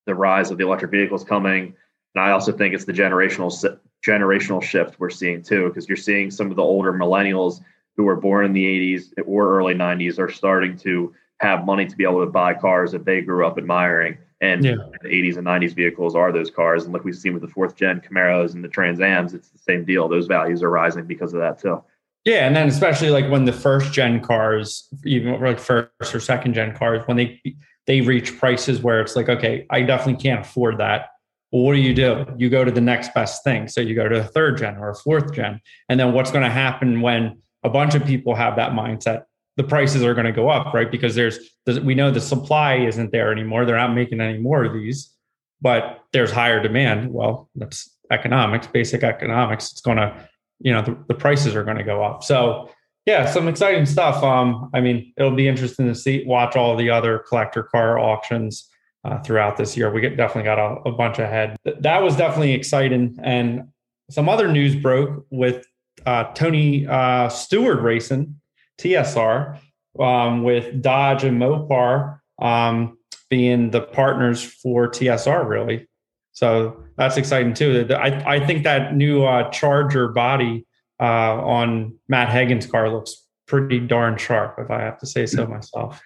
the 0.05 0.15
rise 0.15 0.51
of 0.51 0.57
the 0.57 0.65
electric 0.65 0.91
vehicles 0.91 1.23
coming, 1.23 1.75
and 2.15 2.23
I 2.23 2.31
also 2.31 2.51
think 2.51 2.73
it's 2.73 2.85
the 2.85 2.93
generational 2.93 3.79
generational 4.05 4.61
shift 4.61 4.99
we're 4.99 5.09
seeing 5.09 5.41
too, 5.41 5.67
because 5.67 5.87
you're 5.87 5.97
seeing 5.97 6.31
some 6.31 6.49
of 6.49 6.55
the 6.55 6.63
older 6.63 6.93
millennials 6.93 7.61
who 7.95 8.03
were 8.03 8.15
born 8.15 8.45
in 8.45 8.53
the 8.53 8.65
80s 8.65 9.13
or 9.25 9.57
early 9.57 9.75
90s 9.75 10.19
are 10.19 10.29
starting 10.29 10.77
to 10.77 11.13
have 11.39 11.65
money 11.65 11.85
to 11.85 11.95
be 11.95 12.03
able 12.03 12.25
to 12.25 12.31
buy 12.31 12.53
cars 12.53 12.91
that 12.91 13.05
they 13.05 13.21
grew 13.21 13.45
up 13.45 13.57
admiring 13.57 14.17
and 14.43 14.65
yeah. 14.65 14.75
the 15.01 15.07
80s 15.07 15.37
and 15.37 15.47
90s 15.47 15.73
vehicles 15.73 16.15
are 16.15 16.33
those 16.33 16.51
cars. 16.51 16.83
And 16.83 16.93
like 16.93 17.05
we've 17.05 17.15
seen 17.15 17.31
with 17.33 17.41
the 17.41 17.47
fourth 17.47 17.77
gen 17.77 18.01
Camaros 18.01 18.53
and 18.53 18.63
the 18.63 18.67
Trans 18.67 18.99
Ams, 18.99 19.33
it's 19.33 19.47
the 19.47 19.57
same 19.57 19.85
deal. 19.85 20.09
Those 20.09 20.27
values 20.27 20.61
are 20.61 20.69
rising 20.69 21.05
because 21.05 21.33
of 21.33 21.39
that 21.39 21.59
too. 21.59 21.81
Yeah, 22.25 22.45
and 22.45 22.55
then 22.55 22.67
especially 22.67 23.09
like 23.09 23.29
when 23.29 23.45
the 23.45 23.53
first 23.53 23.93
gen 23.93 24.19
cars, 24.19 24.89
even 25.05 25.41
like 25.41 25.59
first 25.59 26.13
or 26.13 26.19
second 26.19 26.53
gen 26.53 26.75
cars, 26.75 27.03
when 27.05 27.15
they 27.17 27.41
they 27.87 28.01
reach 28.01 28.37
prices 28.37 28.81
where 28.81 28.99
it's 28.99 29.15
like, 29.15 29.29
okay, 29.29 29.65
I 29.69 29.81
definitely 29.81 30.21
can't 30.21 30.41
afford 30.41 30.77
that. 30.77 31.07
Well, 31.51 31.63
what 31.63 31.73
do 31.73 31.79
you 31.79 31.93
do? 31.93 32.25
You 32.37 32.49
go 32.49 32.65
to 32.65 32.71
the 32.71 32.81
next 32.81 33.13
best 33.13 33.43
thing. 33.43 33.67
So 33.67 33.79
you 33.79 33.95
go 33.95 34.09
to 34.09 34.19
a 34.19 34.23
third 34.23 34.57
gen 34.57 34.77
or 34.77 34.89
a 34.89 34.95
fourth 34.95 35.33
gen. 35.33 35.61
And 35.87 35.99
then 35.99 36.13
what's 36.13 36.31
going 36.31 36.43
to 36.43 36.49
happen 36.49 37.01
when 37.01 37.41
a 37.63 37.69
bunch 37.69 37.93
of 37.93 38.05
people 38.05 38.35
have 38.35 38.55
that 38.55 38.71
mindset? 38.71 39.25
The 39.57 39.63
prices 39.63 40.03
are 40.03 40.13
going 40.13 40.25
to 40.25 40.31
go 40.31 40.49
up, 40.49 40.73
right? 40.73 40.89
Because 40.89 41.15
there's, 41.15 41.39
we 41.83 41.95
know 41.95 42.09
the 42.09 42.21
supply 42.21 42.75
isn't 42.75 43.11
there 43.11 43.31
anymore. 43.31 43.65
They're 43.65 43.77
not 43.77 43.93
making 43.93 44.19
any 44.19 44.39
more 44.39 44.63
of 44.63 44.73
these, 44.73 45.13
but 45.61 45.99
there's 46.11 46.31
higher 46.31 46.61
demand. 46.61 47.13
Well, 47.13 47.49
that's 47.55 47.89
economics, 48.11 48.67
basic 48.67 49.03
economics. 49.03 49.71
It's 49.71 49.81
going 49.81 49.97
to, 49.97 50.15
you 50.59 50.71
know, 50.71 50.81
the, 50.81 50.97
the 51.07 51.13
prices 51.13 51.55
are 51.55 51.63
going 51.63 51.77
to 51.77 51.83
go 51.83 52.03
up. 52.03 52.23
So 52.23 52.69
yeah, 53.05 53.29
some 53.29 53.47
exciting 53.47 53.85
stuff. 53.85 54.23
Um, 54.23 54.69
I 54.73 54.81
mean, 54.81 55.13
it'll 55.17 55.35
be 55.35 55.47
interesting 55.47 55.87
to 55.87 55.95
see, 55.95 56.23
watch 56.25 56.55
all 56.55 56.75
the 56.75 56.89
other 56.89 57.19
collector 57.27 57.63
car 57.63 57.99
auctions 57.99 58.69
uh, 59.03 59.19
throughout 59.19 59.57
this 59.57 59.75
year. 59.75 59.91
We 59.91 60.01
get, 60.01 60.15
definitely 60.15 60.43
got 60.43 60.57
a, 60.57 60.89
a 60.89 60.91
bunch 60.93 61.19
ahead. 61.19 61.57
That 61.65 62.01
was 62.01 62.15
definitely 62.15 62.53
exciting. 62.53 63.17
And 63.21 63.67
some 64.09 64.29
other 64.29 64.47
news 64.47 64.75
broke 64.75 65.25
with 65.29 65.65
uh, 66.05 66.25
Tony 66.33 66.87
uh, 66.87 67.29
Stewart 67.29 67.81
Racing, 67.81 68.39
TSR, 68.79 69.59
um, 69.99 70.43
with 70.43 70.81
Dodge 70.81 71.23
and 71.23 71.39
Mopar 71.39 72.19
um, 72.41 72.97
being 73.29 73.71
the 73.71 73.81
partners 73.81 74.43
for 74.43 74.87
TSR, 74.87 75.47
really. 75.47 75.87
So 76.31 76.83
that's 76.97 77.17
exciting 77.17 77.53
too. 77.53 77.87
I, 77.91 78.35
I 78.35 78.45
think 78.45 78.63
that 78.63 78.95
new 78.95 79.23
uh, 79.23 79.49
Charger 79.51 80.07
body 80.07 80.65
uh, 80.99 81.37
on 81.43 81.95
Matt 82.07 82.29
Hagan's 82.29 82.65
car 82.65 82.89
looks 82.89 83.27
pretty 83.47 83.79
darn 83.79 84.17
sharp, 84.17 84.55
if 84.57 84.71
I 84.71 84.81
have 84.81 84.99
to 84.99 85.05
say 85.05 85.25
so 85.25 85.45
myself. 85.45 86.01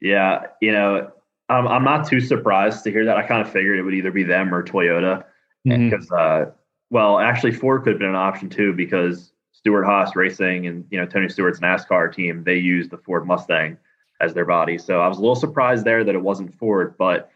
Yeah, 0.00 0.46
you 0.60 0.72
know, 0.72 1.10
um, 1.48 1.68
I'm 1.68 1.84
not 1.84 2.08
too 2.08 2.20
surprised 2.20 2.84
to 2.84 2.90
hear 2.90 3.04
that. 3.06 3.16
I 3.16 3.26
kind 3.26 3.40
of 3.40 3.52
figured 3.52 3.78
it 3.78 3.82
would 3.82 3.94
either 3.94 4.10
be 4.10 4.24
them 4.24 4.54
or 4.54 4.62
Toyota 4.62 5.24
because, 5.64 6.08
mm-hmm. 6.08 6.48
uh, 6.48 6.52
well, 6.90 7.18
actually 7.18 7.52
Ford 7.52 7.84
could 7.84 7.94
have 7.94 8.00
been 8.00 8.08
an 8.08 8.14
option 8.14 8.50
too 8.50 8.72
because 8.72 9.32
Stewart-Haas 9.52 10.16
Racing 10.16 10.66
and 10.66 10.84
you 10.90 10.98
know 10.98 11.06
Tony 11.06 11.28
Stewart's 11.28 11.60
NASCAR 11.60 12.12
team 12.12 12.42
they 12.44 12.56
use 12.56 12.88
the 12.88 12.98
Ford 12.98 13.26
Mustang 13.26 13.78
as 14.20 14.34
their 14.34 14.44
body. 14.44 14.78
So 14.78 15.00
I 15.00 15.08
was 15.08 15.18
a 15.18 15.20
little 15.20 15.36
surprised 15.36 15.84
there 15.84 16.04
that 16.04 16.14
it 16.14 16.22
wasn't 16.22 16.58
Ford, 16.58 16.96
but 16.98 17.30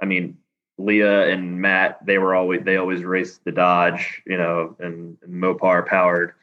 I 0.00 0.06
mean 0.06 0.38
Leah 0.78 1.28
and 1.28 1.60
Matt 1.60 2.04
they 2.04 2.18
were 2.18 2.34
always 2.34 2.62
they 2.64 2.76
always 2.76 3.02
raced 3.02 3.44
the 3.44 3.52
Dodge, 3.52 4.22
you 4.26 4.36
know, 4.36 4.76
and, 4.78 5.16
and 5.22 5.42
Mopar 5.42 5.86
powered 5.86 6.34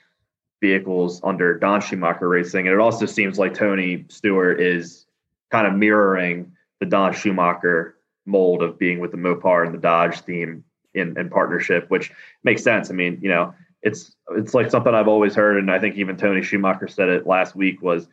vehicles 0.62 1.22
under 1.24 1.58
Don 1.58 1.82
Schumacher 1.82 2.28
Racing, 2.28 2.68
and 2.68 2.74
it 2.74 2.80
also 2.80 3.06
seems 3.06 3.38
like 3.38 3.54
Tony 3.54 4.06
Stewart 4.10 4.60
is 4.60 5.06
kind 5.52 5.68
of 5.68 5.76
mirroring 5.76 6.54
the 6.80 6.86
Don 6.86 7.14
Schumacher 7.14 7.98
mold 8.26 8.62
of 8.62 8.78
being 8.78 9.00
with 9.00 9.12
the 9.12 9.18
Mopar 9.18 9.66
and 9.66 9.74
the 9.74 9.80
Dodge 9.80 10.22
theme 10.22 10.64
in, 10.94 11.18
in 11.18 11.30
partnership, 11.30 11.90
which 11.90 12.12
makes 12.44 12.64
sense. 12.64 12.90
I 12.90 12.94
mean, 12.94 13.20
you 13.22 13.30
know, 13.30 13.54
it's 13.82 14.16
it's 14.32 14.54
like 14.54 14.72
something 14.72 14.94
I've 14.94 15.08
always 15.08 15.36
heard, 15.36 15.58
and 15.58 15.72
I 15.72 15.80
think 15.80 15.96
even 15.96 16.18
Tony 16.18 16.42
Schumacher 16.42 16.88
said 16.88 17.10
it 17.10 17.28
last 17.28 17.56
week 17.56 17.82
was, 17.82 18.08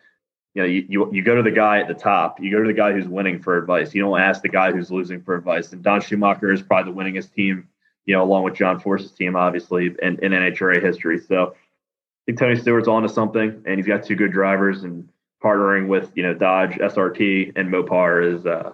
you 0.55 0.63
know, 0.63 0.69
you, 0.69 0.87
you 0.89 1.13
you 1.13 1.23
go 1.23 1.35
to 1.35 1.43
the 1.43 1.51
guy 1.51 1.81
at 1.81 1.89
the 1.89 1.95
top, 1.95 2.41
you 2.41 2.51
go 2.51 2.61
to 2.61 2.67
the 2.67 2.75
guy 2.75 2.93
who's 2.93 3.09
winning 3.09 3.41
for 3.41 3.57
advice. 3.57 3.95
You 3.95 4.03
don't 4.03 4.21
ask 4.21 4.43
the 4.43 4.49
guy 4.49 4.73
who's 4.73 4.91
losing 4.91 5.23
for 5.23 5.35
advice. 5.35 5.73
And 5.73 5.83
Don 5.83 6.01
Schumacher 6.01 6.53
is 6.53 6.63
probably 6.63 6.93
the 6.93 6.99
winningest 6.99 7.33
team, 7.33 7.69
you 8.07 8.15
know, 8.15 8.23
along 8.23 8.45
with 8.45 8.55
John 8.55 8.79
Force's 8.79 9.13
team, 9.13 9.37
obviously, 9.37 9.87
in, 10.03 10.19
in 10.23 10.33
NHRA 10.33 10.83
history. 10.83 11.19
So 11.19 11.55
I 11.55 12.23
think 12.27 12.39
Tony 12.39 12.57
Stewart's 12.57 12.89
on 12.89 13.03
to 13.03 13.09
something, 13.09 13.63
and 13.67 13.77
he's 13.77 13.87
got 13.87 14.05
two 14.05 14.17
good 14.17 14.33
drivers, 14.33 14.85
and 14.85 15.09
partnering 15.43 15.89
with 15.89 16.11
you 16.15 16.23
know 16.23 16.35
Dodge 16.35 16.73
SRT 16.73 17.53
and 17.57 17.69
Mopar 17.69 18.35
is 18.35 18.47
uh, 18.47 18.73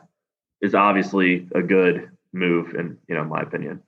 is 0.61 0.75
obviously 0.75 1.49
a 1.55 1.63
good 1.63 2.11
move, 2.33 2.75
in 2.75 2.99
you 3.09 3.15
know 3.15 3.25
my 3.25 3.41
opinion. 3.41 3.83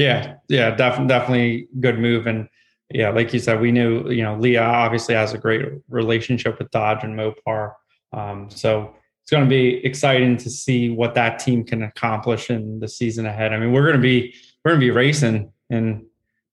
Yeah, 0.00 0.36
yeah, 0.48 0.70
definitely, 0.70 1.08
definitely 1.08 1.68
good 1.78 1.98
move, 1.98 2.26
and 2.26 2.48
yeah, 2.90 3.10
like 3.10 3.34
you 3.34 3.38
said, 3.38 3.60
we 3.60 3.70
knew 3.70 4.10
you 4.10 4.22
know 4.22 4.34
Leah 4.36 4.62
obviously 4.62 5.14
has 5.14 5.34
a 5.34 5.38
great 5.38 5.66
relationship 5.88 6.58
with 6.58 6.70
Dodge 6.70 7.04
and 7.04 7.18
Mopar, 7.18 7.74
um, 8.14 8.48
so 8.48 8.94
it's 9.22 9.30
going 9.30 9.44
to 9.44 9.48
be 9.48 9.84
exciting 9.84 10.38
to 10.38 10.48
see 10.48 10.88
what 10.88 11.14
that 11.16 11.38
team 11.38 11.64
can 11.64 11.82
accomplish 11.82 12.48
in 12.48 12.80
the 12.80 12.88
season 12.88 13.26
ahead. 13.26 13.52
I 13.52 13.58
mean, 13.58 13.72
we're 13.72 13.84
going 13.84 13.96
to 13.96 14.02
be 14.02 14.34
we're 14.64 14.72
going 14.72 14.80
to 14.80 14.86
be 14.86 14.90
racing 14.90 15.52
in 15.68 16.06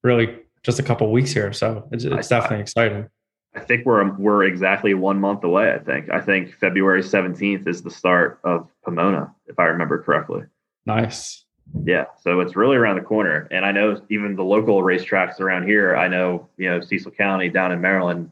really 0.03 0.39
just 0.63 0.79
a 0.79 0.83
couple 0.83 1.09
weeks 1.11 1.31
here, 1.31 1.53
so 1.53 1.87
it's, 1.93 2.03
it's 2.03 2.27
definitely 2.27 2.59
exciting. 2.59 3.07
I 3.55 3.61
think 3.61 3.85
we're 3.85 4.11
we're 4.17 4.43
exactly 4.43 4.93
one 4.93 5.21
month 5.21 5.45
away. 5.45 5.71
I 5.71 5.79
think 5.79 6.11
I 6.11 6.19
think 6.19 6.53
February 6.55 7.01
seventeenth 7.01 7.65
is 7.65 7.81
the 7.81 7.91
start 7.91 8.41
of 8.43 8.69
Pomona, 8.83 9.33
if 9.45 9.57
I 9.57 9.67
remember 9.67 10.03
correctly. 10.03 10.43
Nice. 10.85 11.45
Yeah, 11.83 12.05
so 12.21 12.39
it's 12.39 12.55
really 12.55 12.75
around 12.75 12.95
the 12.97 13.01
corner, 13.01 13.47
and 13.51 13.65
I 13.65 13.71
know 13.71 14.01
even 14.09 14.35
the 14.35 14.43
local 14.43 14.81
racetracks 14.81 15.39
around 15.39 15.67
here. 15.67 15.95
I 15.95 16.07
know 16.07 16.47
you 16.57 16.69
know 16.69 16.81
Cecil 16.81 17.11
County 17.11 17.49
down 17.49 17.71
in 17.71 17.81
Maryland, 17.81 18.31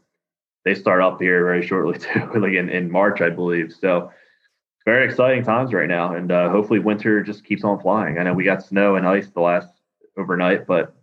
they 0.66 0.74
start 0.74 1.00
up 1.00 1.20
here 1.20 1.44
very 1.44 1.64
shortly 1.64 1.98
too, 1.98 2.40
like 2.40 2.52
in, 2.52 2.68
in 2.68 2.90
March, 2.90 3.20
I 3.20 3.30
believe. 3.30 3.72
So 3.72 4.12
very 4.84 5.04
exciting 5.06 5.44
times 5.44 5.72
right 5.72 5.88
now, 5.88 6.14
and 6.14 6.30
uh, 6.30 6.50
hopefully 6.50 6.80
winter 6.80 7.22
just 7.22 7.44
keeps 7.44 7.64
on 7.64 7.80
flying. 7.80 8.18
I 8.18 8.24
know 8.24 8.34
we 8.34 8.44
got 8.44 8.64
snow 8.64 8.96
and 8.96 9.06
ice 9.06 9.30
the 9.30 9.40
last 9.40 9.68
overnight, 10.18 10.66
but 10.66 10.94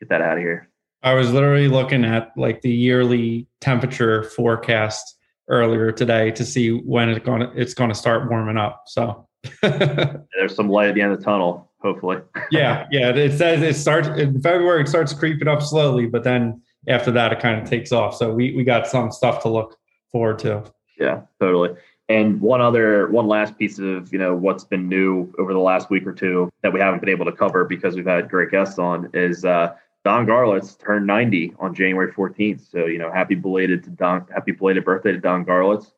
get 0.00 0.08
that 0.10 0.22
out 0.22 0.38
of 0.38 0.42
here. 0.42 0.68
I 1.02 1.14
was 1.14 1.32
literally 1.32 1.68
looking 1.68 2.04
at 2.04 2.32
like 2.36 2.62
the 2.62 2.70
yearly 2.70 3.46
temperature 3.60 4.24
forecast 4.24 5.16
earlier 5.48 5.92
today 5.92 6.30
to 6.32 6.44
see 6.44 6.70
when 6.70 7.08
it's 7.08 7.24
going 7.24 7.40
to 7.40 7.50
it's 7.54 7.74
going 7.74 7.90
to 7.90 7.94
start 7.94 8.28
warming 8.28 8.56
up. 8.56 8.84
So 8.86 9.28
there's 9.62 10.54
some 10.54 10.68
light 10.68 10.88
at 10.88 10.94
the 10.94 11.02
end 11.02 11.12
of 11.12 11.18
the 11.18 11.24
tunnel, 11.24 11.67
hopefully. 11.80 12.18
yeah, 12.50 12.86
yeah. 12.90 13.10
It 13.10 13.36
says 13.36 13.62
it 13.62 13.74
starts 13.80 14.08
in 14.08 14.40
February. 14.40 14.82
It 14.82 14.88
starts 14.88 15.12
creeping 15.12 15.48
up 15.48 15.62
slowly, 15.62 16.06
but 16.06 16.24
then 16.24 16.62
after 16.86 17.10
that, 17.12 17.32
it 17.32 17.40
kind 17.40 17.60
of 17.60 17.68
takes 17.68 17.92
off. 17.92 18.16
So 18.16 18.32
we 18.32 18.54
we 18.54 18.64
got 18.64 18.86
some 18.86 19.10
stuff 19.10 19.42
to 19.42 19.48
look 19.48 19.78
forward 20.10 20.38
to. 20.40 20.64
Yeah, 20.98 21.22
totally. 21.40 21.70
And 22.08 22.40
one 22.40 22.62
other, 22.62 23.08
one 23.08 23.26
last 23.26 23.58
piece 23.58 23.78
of 23.78 24.12
you 24.12 24.18
know 24.18 24.34
what's 24.34 24.64
been 24.64 24.88
new 24.88 25.32
over 25.38 25.52
the 25.52 25.58
last 25.58 25.90
week 25.90 26.06
or 26.06 26.12
two 26.12 26.50
that 26.62 26.72
we 26.72 26.80
haven't 26.80 27.00
been 27.00 27.10
able 27.10 27.26
to 27.26 27.32
cover 27.32 27.64
because 27.64 27.94
we've 27.96 28.06
had 28.06 28.28
great 28.28 28.50
guests 28.50 28.78
on 28.78 29.10
is. 29.14 29.44
uh 29.44 29.74
Don 30.04 30.26
Garlits 30.26 30.78
turned 30.78 31.06
90 31.06 31.54
on 31.58 31.74
January 31.74 32.10
14th. 32.10 32.70
So, 32.70 32.86
you 32.86 32.98
know, 32.98 33.12
happy 33.12 33.34
belated 33.34 33.84
to 33.84 33.90
Don, 33.90 34.24
happy 34.32 34.52
belated 34.52 34.84
birthday 34.84 35.12
to 35.12 35.18
Don 35.18 35.44
Garlits. 35.44 35.90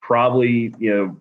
Probably, 0.00 0.74
you 0.78 0.94
know, 0.94 1.20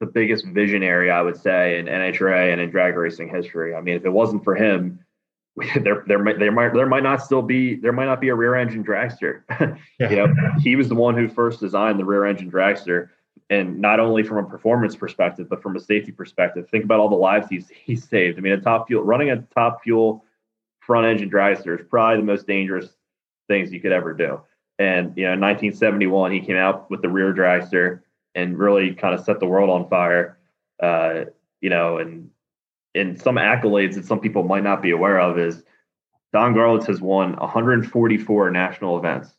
the 0.00 0.06
biggest 0.06 0.46
visionary, 0.46 1.10
I 1.10 1.20
would 1.20 1.36
say, 1.36 1.78
in 1.78 1.86
NHRA 1.86 2.52
and 2.52 2.60
in 2.60 2.70
drag 2.70 2.96
racing 2.96 3.28
history. 3.28 3.74
I 3.74 3.82
mean, 3.82 3.96
if 3.96 4.04
it 4.04 4.10
wasn't 4.10 4.42
for 4.42 4.54
him, 4.54 5.00
there, 5.82 6.04
there 6.06 6.18
might, 6.18 6.38
there 6.38 6.50
might, 6.50 6.72
there 6.72 6.86
might 6.86 7.02
not 7.02 7.22
still 7.22 7.42
be, 7.42 7.76
there 7.76 7.92
might 7.92 8.06
not 8.06 8.20
be 8.20 8.30
a 8.30 8.34
rear 8.34 8.54
engine 8.54 8.82
dragster. 8.82 9.42
Yeah. 9.98 10.10
you 10.10 10.16
know, 10.16 10.34
he 10.60 10.76
was 10.76 10.88
the 10.88 10.94
one 10.94 11.14
who 11.14 11.28
first 11.28 11.60
designed 11.60 12.00
the 12.00 12.06
rear 12.06 12.24
engine 12.24 12.50
dragster, 12.50 13.10
and 13.50 13.78
not 13.78 14.00
only 14.00 14.22
from 14.22 14.38
a 14.38 14.48
performance 14.48 14.96
perspective, 14.96 15.46
but 15.50 15.62
from 15.62 15.76
a 15.76 15.80
safety 15.80 16.10
perspective. 16.10 16.70
Think 16.70 16.84
about 16.84 17.00
all 17.00 17.10
the 17.10 17.16
lives 17.16 17.48
he's 17.50 17.68
he's 17.68 18.08
saved. 18.08 18.38
I 18.38 18.40
mean, 18.40 18.54
a 18.54 18.60
top 18.60 18.86
fuel 18.86 19.02
running 19.02 19.30
a 19.30 19.42
top 19.54 19.82
fuel 19.82 20.24
front 20.80 21.06
engine 21.06 21.30
dragster 21.30 21.78
is 21.78 21.86
probably 21.86 22.16
the 22.16 22.26
most 22.26 22.46
dangerous 22.46 22.88
things 23.46 23.70
you 23.70 23.80
could 23.80 23.92
ever 23.92 24.14
do. 24.14 24.40
And 24.78 25.14
you 25.16 25.24
know, 25.26 25.34
in 25.34 25.40
1971, 25.40 26.32
he 26.32 26.40
came 26.40 26.56
out 26.56 26.90
with 26.90 27.02
the 27.02 27.10
rear 27.10 27.34
dragster 27.34 28.00
and 28.34 28.58
really 28.58 28.94
kind 28.94 29.14
of 29.14 29.24
set 29.24 29.40
the 29.40 29.46
world 29.46 29.70
on 29.70 29.88
fire. 29.88 30.38
Uh, 30.82 31.24
you 31.60 31.70
know, 31.70 31.98
and 31.98 32.30
in 32.94 33.16
some 33.16 33.36
accolades 33.36 33.94
that 33.94 34.06
some 34.06 34.20
people 34.20 34.42
might 34.42 34.64
not 34.64 34.82
be 34.82 34.90
aware 34.90 35.20
of 35.20 35.38
is 35.38 35.62
Don 36.32 36.54
Garlits 36.54 36.86
has 36.86 37.00
won 37.00 37.36
144 37.36 38.50
national 38.50 38.98
events. 38.98 39.30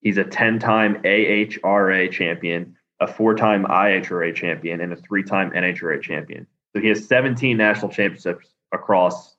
He's 0.00 0.16
a 0.16 0.24
10-time 0.24 1.02
AHRA 1.02 2.10
champion, 2.10 2.76
a 3.00 3.06
four-time 3.06 3.64
IHRA 3.64 4.34
champion, 4.34 4.80
and 4.80 4.92
a 4.92 4.96
three-time 4.96 5.50
NHRA 5.50 6.00
champion. 6.00 6.46
So 6.74 6.80
he 6.80 6.88
has 6.88 7.06
17 7.06 7.56
national 7.56 7.90
championships 7.90 8.46
across 8.72 9.36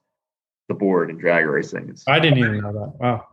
the 0.68 0.74
board 0.76 1.10
in 1.10 1.18
drag 1.18 1.46
racing. 1.46 1.90
It's, 1.90 2.08
I 2.08 2.20
didn't 2.20 2.40
even 2.40 2.60
know 2.60 2.74
that. 2.74 2.94
Wow. 3.00 3.28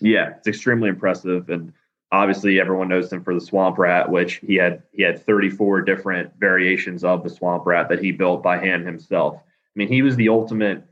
Yeah, 0.00 0.30
it's 0.38 0.46
extremely 0.46 0.88
impressive, 0.88 1.50
and 1.50 1.72
obviously 2.12 2.60
everyone 2.60 2.88
knows 2.88 3.12
him 3.12 3.22
for 3.22 3.34
the 3.34 3.40
Swamp 3.40 3.78
Rat, 3.78 4.10
which 4.10 4.36
he 4.36 4.56
had 4.56 4.82
he 4.92 5.02
had 5.02 5.24
34 5.24 5.82
different 5.82 6.32
variations 6.38 7.04
of 7.04 7.22
the 7.22 7.30
Swamp 7.30 7.66
Rat 7.66 7.88
that 7.88 8.02
he 8.02 8.12
built 8.12 8.42
by 8.42 8.58
hand 8.58 8.84
himself. 8.86 9.36
I 9.36 9.74
mean, 9.74 9.88
he 9.88 10.02
was 10.02 10.16
the 10.16 10.28
ultimate 10.28 10.84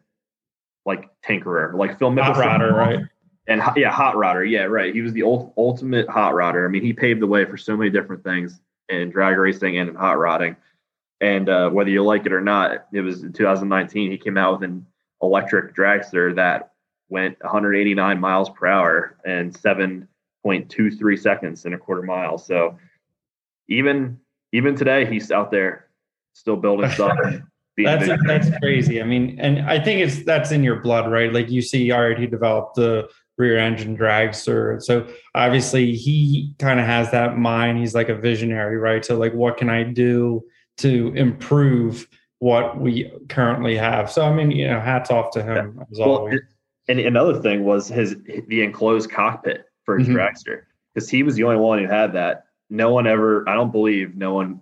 like 0.86 1.10
tinkerer, 1.26 1.74
like 1.74 1.98
Phil 1.98 2.14
hot 2.14 2.36
rodder, 2.36 2.72
right? 2.72 3.00
And 3.46 3.62
yeah, 3.76 3.90
hot 3.90 4.14
rodder, 4.14 4.48
yeah, 4.48 4.64
right. 4.64 4.94
He 4.94 5.00
was 5.00 5.12
the 5.12 5.22
ult- 5.22 5.52
ultimate 5.56 6.08
hot 6.08 6.34
rodder. 6.34 6.66
I 6.66 6.68
mean, 6.68 6.82
he 6.82 6.92
paved 6.92 7.20
the 7.20 7.26
way 7.26 7.44
for 7.44 7.56
so 7.56 7.76
many 7.76 7.90
different 7.90 8.22
things 8.22 8.60
in 8.88 9.10
drag 9.10 9.36
racing 9.38 9.78
and 9.78 9.88
in 9.88 9.94
hot 9.94 10.18
rodding. 10.18 10.56
And 11.20 11.48
uh, 11.48 11.70
whether 11.70 11.90
you 11.90 12.04
like 12.04 12.26
it 12.26 12.32
or 12.32 12.40
not, 12.40 12.86
it 12.92 13.00
was 13.00 13.22
in 13.22 13.32
2019 13.32 14.10
he 14.10 14.18
came 14.18 14.36
out 14.36 14.60
with 14.60 14.70
an 14.70 14.86
electric 15.20 15.74
dragster 15.74 16.34
that 16.36 16.72
went 17.08 17.36
189 17.40 18.20
miles 18.20 18.50
per 18.50 18.66
hour 18.66 19.16
and 19.24 19.52
7.2 19.52 20.06
0.23 20.48 21.18
seconds 21.18 21.64
in 21.64 21.74
a 21.74 21.78
quarter 21.78 22.02
mile. 22.02 22.38
So 22.38 22.78
even 23.68 24.18
even 24.52 24.74
today, 24.74 25.04
he's 25.06 25.30
out 25.30 25.50
there 25.50 25.88
still 26.32 26.56
building 26.56 26.90
stuff. 26.90 27.16
that's 27.76 28.08
that's 28.26 28.50
crazy. 28.58 29.00
I 29.00 29.04
mean, 29.04 29.38
and 29.40 29.60
I 29.68 29.78
think 29.78 30.00
it's 30.00 30.24
that's 30.24 30.50
in 30.50 30.62
your 30.62 30.76
blood, 30.76 31.10
right? 31.10 31.32
Like 31.32 31.50
you 31.50 31.62
see, 31.62 31.90
all 31.92 32.08
right, 32.08 32.18
he 32.18 32.26
developed 32.26 32.76
the 32.76 33.08
rear 33.36 33.58
engine 33.58 33.96
dragster, 33.96 34.82
so 34.82 35.06
obviously 35.34 35.94
he 35.94 36.54
kind 36.58 36.80
of 36.80 36.86
has 36.86 37.10
that 37.12 37.38
mind. 37.38 37.78
He's 37.78 37.94
like 37.94 38.08
a 38.08 38.16
visionary, 38.16 38.78
right? 38.78 39.04
So 39.04 39.16
like, 39.16 39.34
what 39.34 39.56
can 39.56 39.68
I 39.68 39.84
do 39.84 40.44
to 40.78 41.12
improve 41.14 42.08
what 42.40 42.80
we 42.80 43.12
currently 43.28 43.76
have? 43.76 44.10
So 44.10 44.24
I 44.24 44.32
mean, 44.32 44.50
you 44.50 44.66
know, 44.66 44.80
hats 44.80 45.10
off 45.10 45.30
to 45.32 45.42
him 45.42 45.74
yeah. 45.76 45.84
as 45.90 45.98
well, 45.98 46.16
always. 46.16 46.40
And 46.88 46.98
another 46.98 47.40
thing 47.40 47.64
was 47.64 47.88
his 47.88 48.16
the 48.48 48.62
enclosed 48.62 49.10
cockpit 49.10 49.67
for 49.88 49.96
his 49.96 50.06
mm-hmm. 50.06 50.18
dragster 50.18 50.64
because 50.92 51.08
he 51.08 51.22
was 51.22 51.34
the 51.34 51.44
only 51.44 51.56
one 51.56 51.78
who 51.78 51.86
had 51.86 52.12
that. 52.12 52.44
No 52.68 52.92
one 52.92 53.06
ever, 53.06 53.48
I 53.48 53.54
don't 53.54 53.72
believe, 53.72 54.14
no 54.14 54.34
one 54.34 54.60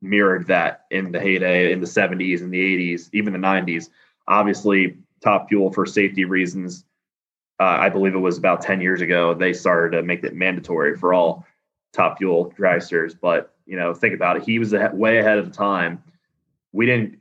mirrored 0.00 0.46
that 0.46 0.84
in 0.92 1.10
the 1.10 1.18
heyday 1.18 1.72
in 1.72 1.80
the 1.80 1.86
70s 1.86 2.42
and 2.42 2.54
the 2.54 2.94
80s, 2.94 3.08
even 3.12 3.32
the 3.32 3.40
90s. 3.40 3.88
Obviously, 4.28 4.98
top 5.20 5.48
fuel 5.48 5.72
for 5.72 5.84
safety 5.84 6.24
reasons. 6.24 6.84
Uh, 7.58 7.64
I 7.64 7.88
believe 7.88 8.14
it 8.14 8.18
was 8.18 8.38
about 8.38 8.60
10 8.60 8.80
years 8.80 9.00
ago 9.00 9.34
they 9.34 9.52
started 9.52 9.96
to 9.96 10.04
make 10.04 10.22
it 10.22 10.32
mandatory 10.32 10.96
for 10.96 11.12
all 11.12 11.44
top 11.92 12.18
fuel 12.18 12.54
dragsters. 12.56 13.16
But 13.20 13.52
you 13.66 13.76
know, 13.76 13.94
think 13.94 14.14
about 14.14 14.36
it. 14.36 14.44
He 14.44 14.60
was 14.60 14.72
way 14.92 15.18
ahead 15.18 15.38
of 15.38 15.46
the 15.46 15.56
time. 15.56 16.04
We 16.70 16.86
didn't 16.86 17.18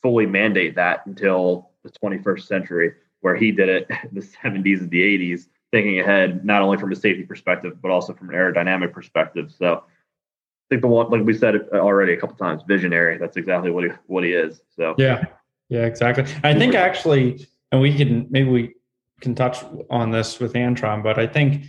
fully 0.00 0.26
mandate 0.26 0.76
that 0.76 1.04
until 1.06 1.70
the 1.82 1.90
21st 1.90 2.42
century, 2.42 2.94
where 3.18 3.34
he 3.34 3.50
did 3.50 3.68
it 3.68 3.88
in 3.90 4.10
the 4.12 4.20
70s 4.20 4.78
and 4.78 4.90
the 4.92 5.34
80s, 5.34 5.48
thinking 5.70 6.00
ahead 6.00 6.44
not 6.44 6.62
only 6.62 6.78
from 6.78 6.92
a 6.92 6.96
safety 6.96 7.24
perspective 7.24 7.80
but 7.82 7.90
also 7.90 8.14
from 8.14 8.30
an 8.30 8.34
aerodynamic 8.34 8.92
perspective. 8.92 9.52
So 9.56 9.84
I 9.84 10.68
think 10.70 10.82
the 10.82 10.88
one 10.88 11.10
like 11.10 11.22
we 11.24 11.34
said 11.34 11.56
already 11.72 12.12
a 12.12 12.16
couple 12.16 12.36
times, 12.36 12.62
visionary. 12.66 13.18
That's 13.18 13.36
exactly 13.36 13.70
what 13.70 13.84
he 13.84 13.90
what 14.06 14.24
he 14.24 14.32
is. 14.32 14.60
So 14.76 14.94
yeah, 14.98 15.24
yeah, 15.68 15.84
exactly. 15.86 16.24
I 16.42 16.54
think 16.54 16.74
actually, 16.74 17.46
and 17.72 17.80
we 17.80 17.96
can 17.96 18.26
maybe 18.30 18.50
we 18.50 18.74
can 19.20 19.34
touch 19.34 19.64
on 19.90 20.10
this 20.10 20.38
with 20.38 20.52
Antron, 20.54 21.02
but 21.02 21.18
I 21.18 21.26
think 21.26 21.64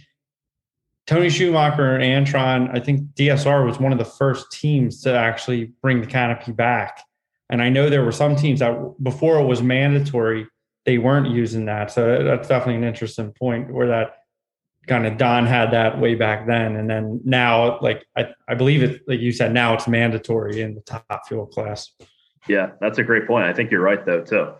Tony 1.10 1.30
Schumacher 1.30 1.96
and 1.96 2.28
Antron, 2.28 2.70
I 2.72 2.80
think 2.80 3.16
DSR 3.16 3.66
was 3.66 3.80
one 3.80 3.92
of 3.92 3.98
the 3.98 4.06
first 4.06 4.52
teams 4.52 5.02
to 5.02 5.12
actually 5.12 5.72
bring 5.82 6.02
the 6.02 6.08
canopy 6.08 6.52
back. 6.52 7.02
And 7.50 7.64
I 7.64 7.70
know 7.70 7.90
there 7.90 8.06
were 8.06 8.12
some 8.12 8.36
teams 8.36 8.60
that 8.60 8.78
before 9.02 9.40
it 9.40 9.46
was 9.46 9.64
mandatory, 9.64 10.46
they 10.86 10.98
weren't 10.98 11.30
using 11.30 11.66
that. 11.66 11.92
So 11.92 12.24
that's 12.24 12.48
definitely 12.48 12.76
an 12.76 12.84
interesting 12.84 13.32
point 13.32 13.72
where 13.74 13.88
that 13.88 14.16
kind 14.88 15.06
of 15.06 15.18
Don 15.18 15.46
had 15.46 15.72
that 15.72 16.00
way 16.00 16.16
back 16.16 16.48
then. 16.48 16.76
And 16.76 16.90
then 16.90 17.22
now, 17.24 17.80
like 17.82 18.06
I, 18.18 18.30
I 18.48 18.56
believe 18.56 18.84
it, 18.84 19.02
like 19.08 19.20
you 19.20 19.32
said, 19.32 19.54
now 19.54 19.74
it's 19.74 19.88
mandatory 19.88 20.62
in 20.62 20.76
the 20.76 20.82
top 20.82 21.28
fuel 21.28 21.46
class. 21.46 21.92
Yeah, 22.48 22.72
that's 22.82 22.98
a 22.98 23.04
great 23.04 23.28
point. 23.28 23.46
I 23.46 23.54
think 23.54 23.72
you're 23.72 23.82
right 23.82 24.04
though, 24.06 24.24
too. 24.24 24.54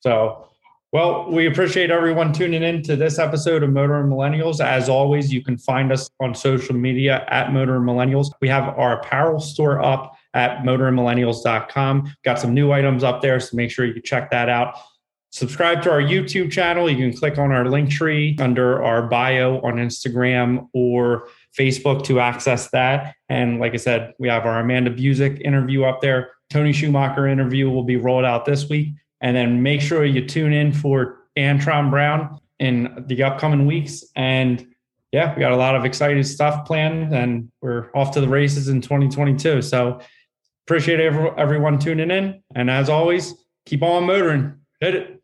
So, 0.00 0.48
well, 0.92 1.30
we 1.30 1.46
appreciate 1.46 1.90
everyone 1.90 2.32
tuning 2.32 2.62
in 2.62 2.82
to 2.82 2.96
this 2.96 3.18
episode 3.18 3.62
of 3.62 3.70
Motor 3.70 4.00
and 4.00 4.12
Millennials. 4.12 4.60
As 4.60 4.88
always, 4.88 5.32
you 5.32 5.42
can 5.42 5.56
find 5.56 5.90
us 5.90 6.10
on 6.20 6.34
social 6.34 6.74
media 6.74 7.24
at 7.28 7.52
Motor 7.52 7.76
and 7.76 7.88
Millennials. 7.88 8.30
We 8.42 8.48
have 8.48 8.76
our 8.78 9.00
apparel 9.00 9.40
store 9.40 9.82
up 9.82 10.14
at 10.34 10.58
motorandmillennials.com. 10.58 12.14
Got 12.24 12.38
some 12.38 12.52
new 12.52 12.72
items 12.72 13.04
up 13.04 13.22
there, 13.22 13.40
so 13.40 13.56
make 13.56 13.70
sure 13.70 13.86
you 13.86 14.00
check 14.02 14.30
that 14.32 14.50
out. 14.50 14.76
Subscribe 15.32 15.80
to 15.82 15.90
our 15.90 16.02
YouTube 16.02 16.52
channel. 16.52 16.90
You 16.90 16.96
can 16.96 17.16
click 17.16 17.38
on 17.38 17.52
our 17.52 17.64
link 17.64 17.90
tree 17.90 18.36
under 18.38 18.82
our 18.82 19.02
bio 19.08 19.62
on 19.62 19.76
Instagram 19.76 20.68
or 20.74 21.26
Facebook 21.58 22.04
to 22.04 22.20
access 22.20 22.68
that. 22.70 23.14
And 23.30 23.58
like 23.58 23.72
I 23.72 23.78
said, 23.78 24.12
we 24.18 24.28
have 24.28 24.44
our 24.44 24.60
Amanda 24.60 24.90
Busick 24.90 25.40
interview 25.40 25.84
up 25.84 26.02
there. 26.02 26.32
Tony 26.50 26.70
Schumacher 26.70 27.26
interview 27.26 27.70
will 27.70 27.82
be 27.82 27.96
rolled 27.96 28.26
out 28.26 28.44
this 28.44 28.68
week. 28.68 28.88
And 29.22 29.34
then 29.34 29.62
make 29.62 29.80
sure 29.80 30.04
you 30.04 30.26
tune 30.26 30.52
in 30.52 30.70
for 30.70 31.20
Antron 31.38 31.88
Brown 31.88 32.38
in 32.58 33.04
the 33.06 33.22
upcoming 33.22 33.64
weeks. 33.64 34.04
And 34.14 34.66
yeah, 35.12 35.34
we 35.34 35.40
got 35.40 35.52
a 35.52 35.56
lot 35.56 35.74
of 35.74 35.86
exciting 35.86 36.24
stuff 36.24 36.66
planned 36.66 37.14
and 37.14 37.50
we're 37.62 37.90
off 37.94 38.10
to 38.12 38.20
the 38.20 38.28
races 38.28 38.68
in 38.68 38.82
2022. 38.82 39.62
So 39.62 39.98
appreciate 40.66 41.00
everyone 41.00 41.78
tuning 41.78 42.10
in. 42.10 42.42
And 42.54 42.70
as 42.70 42.90
always, 42.90 43.34
keep 43.64 43.82
on 43.82 44.04
motoring. 44.04 44.58
Hit 44.80 44.94
it. 44.94 45.21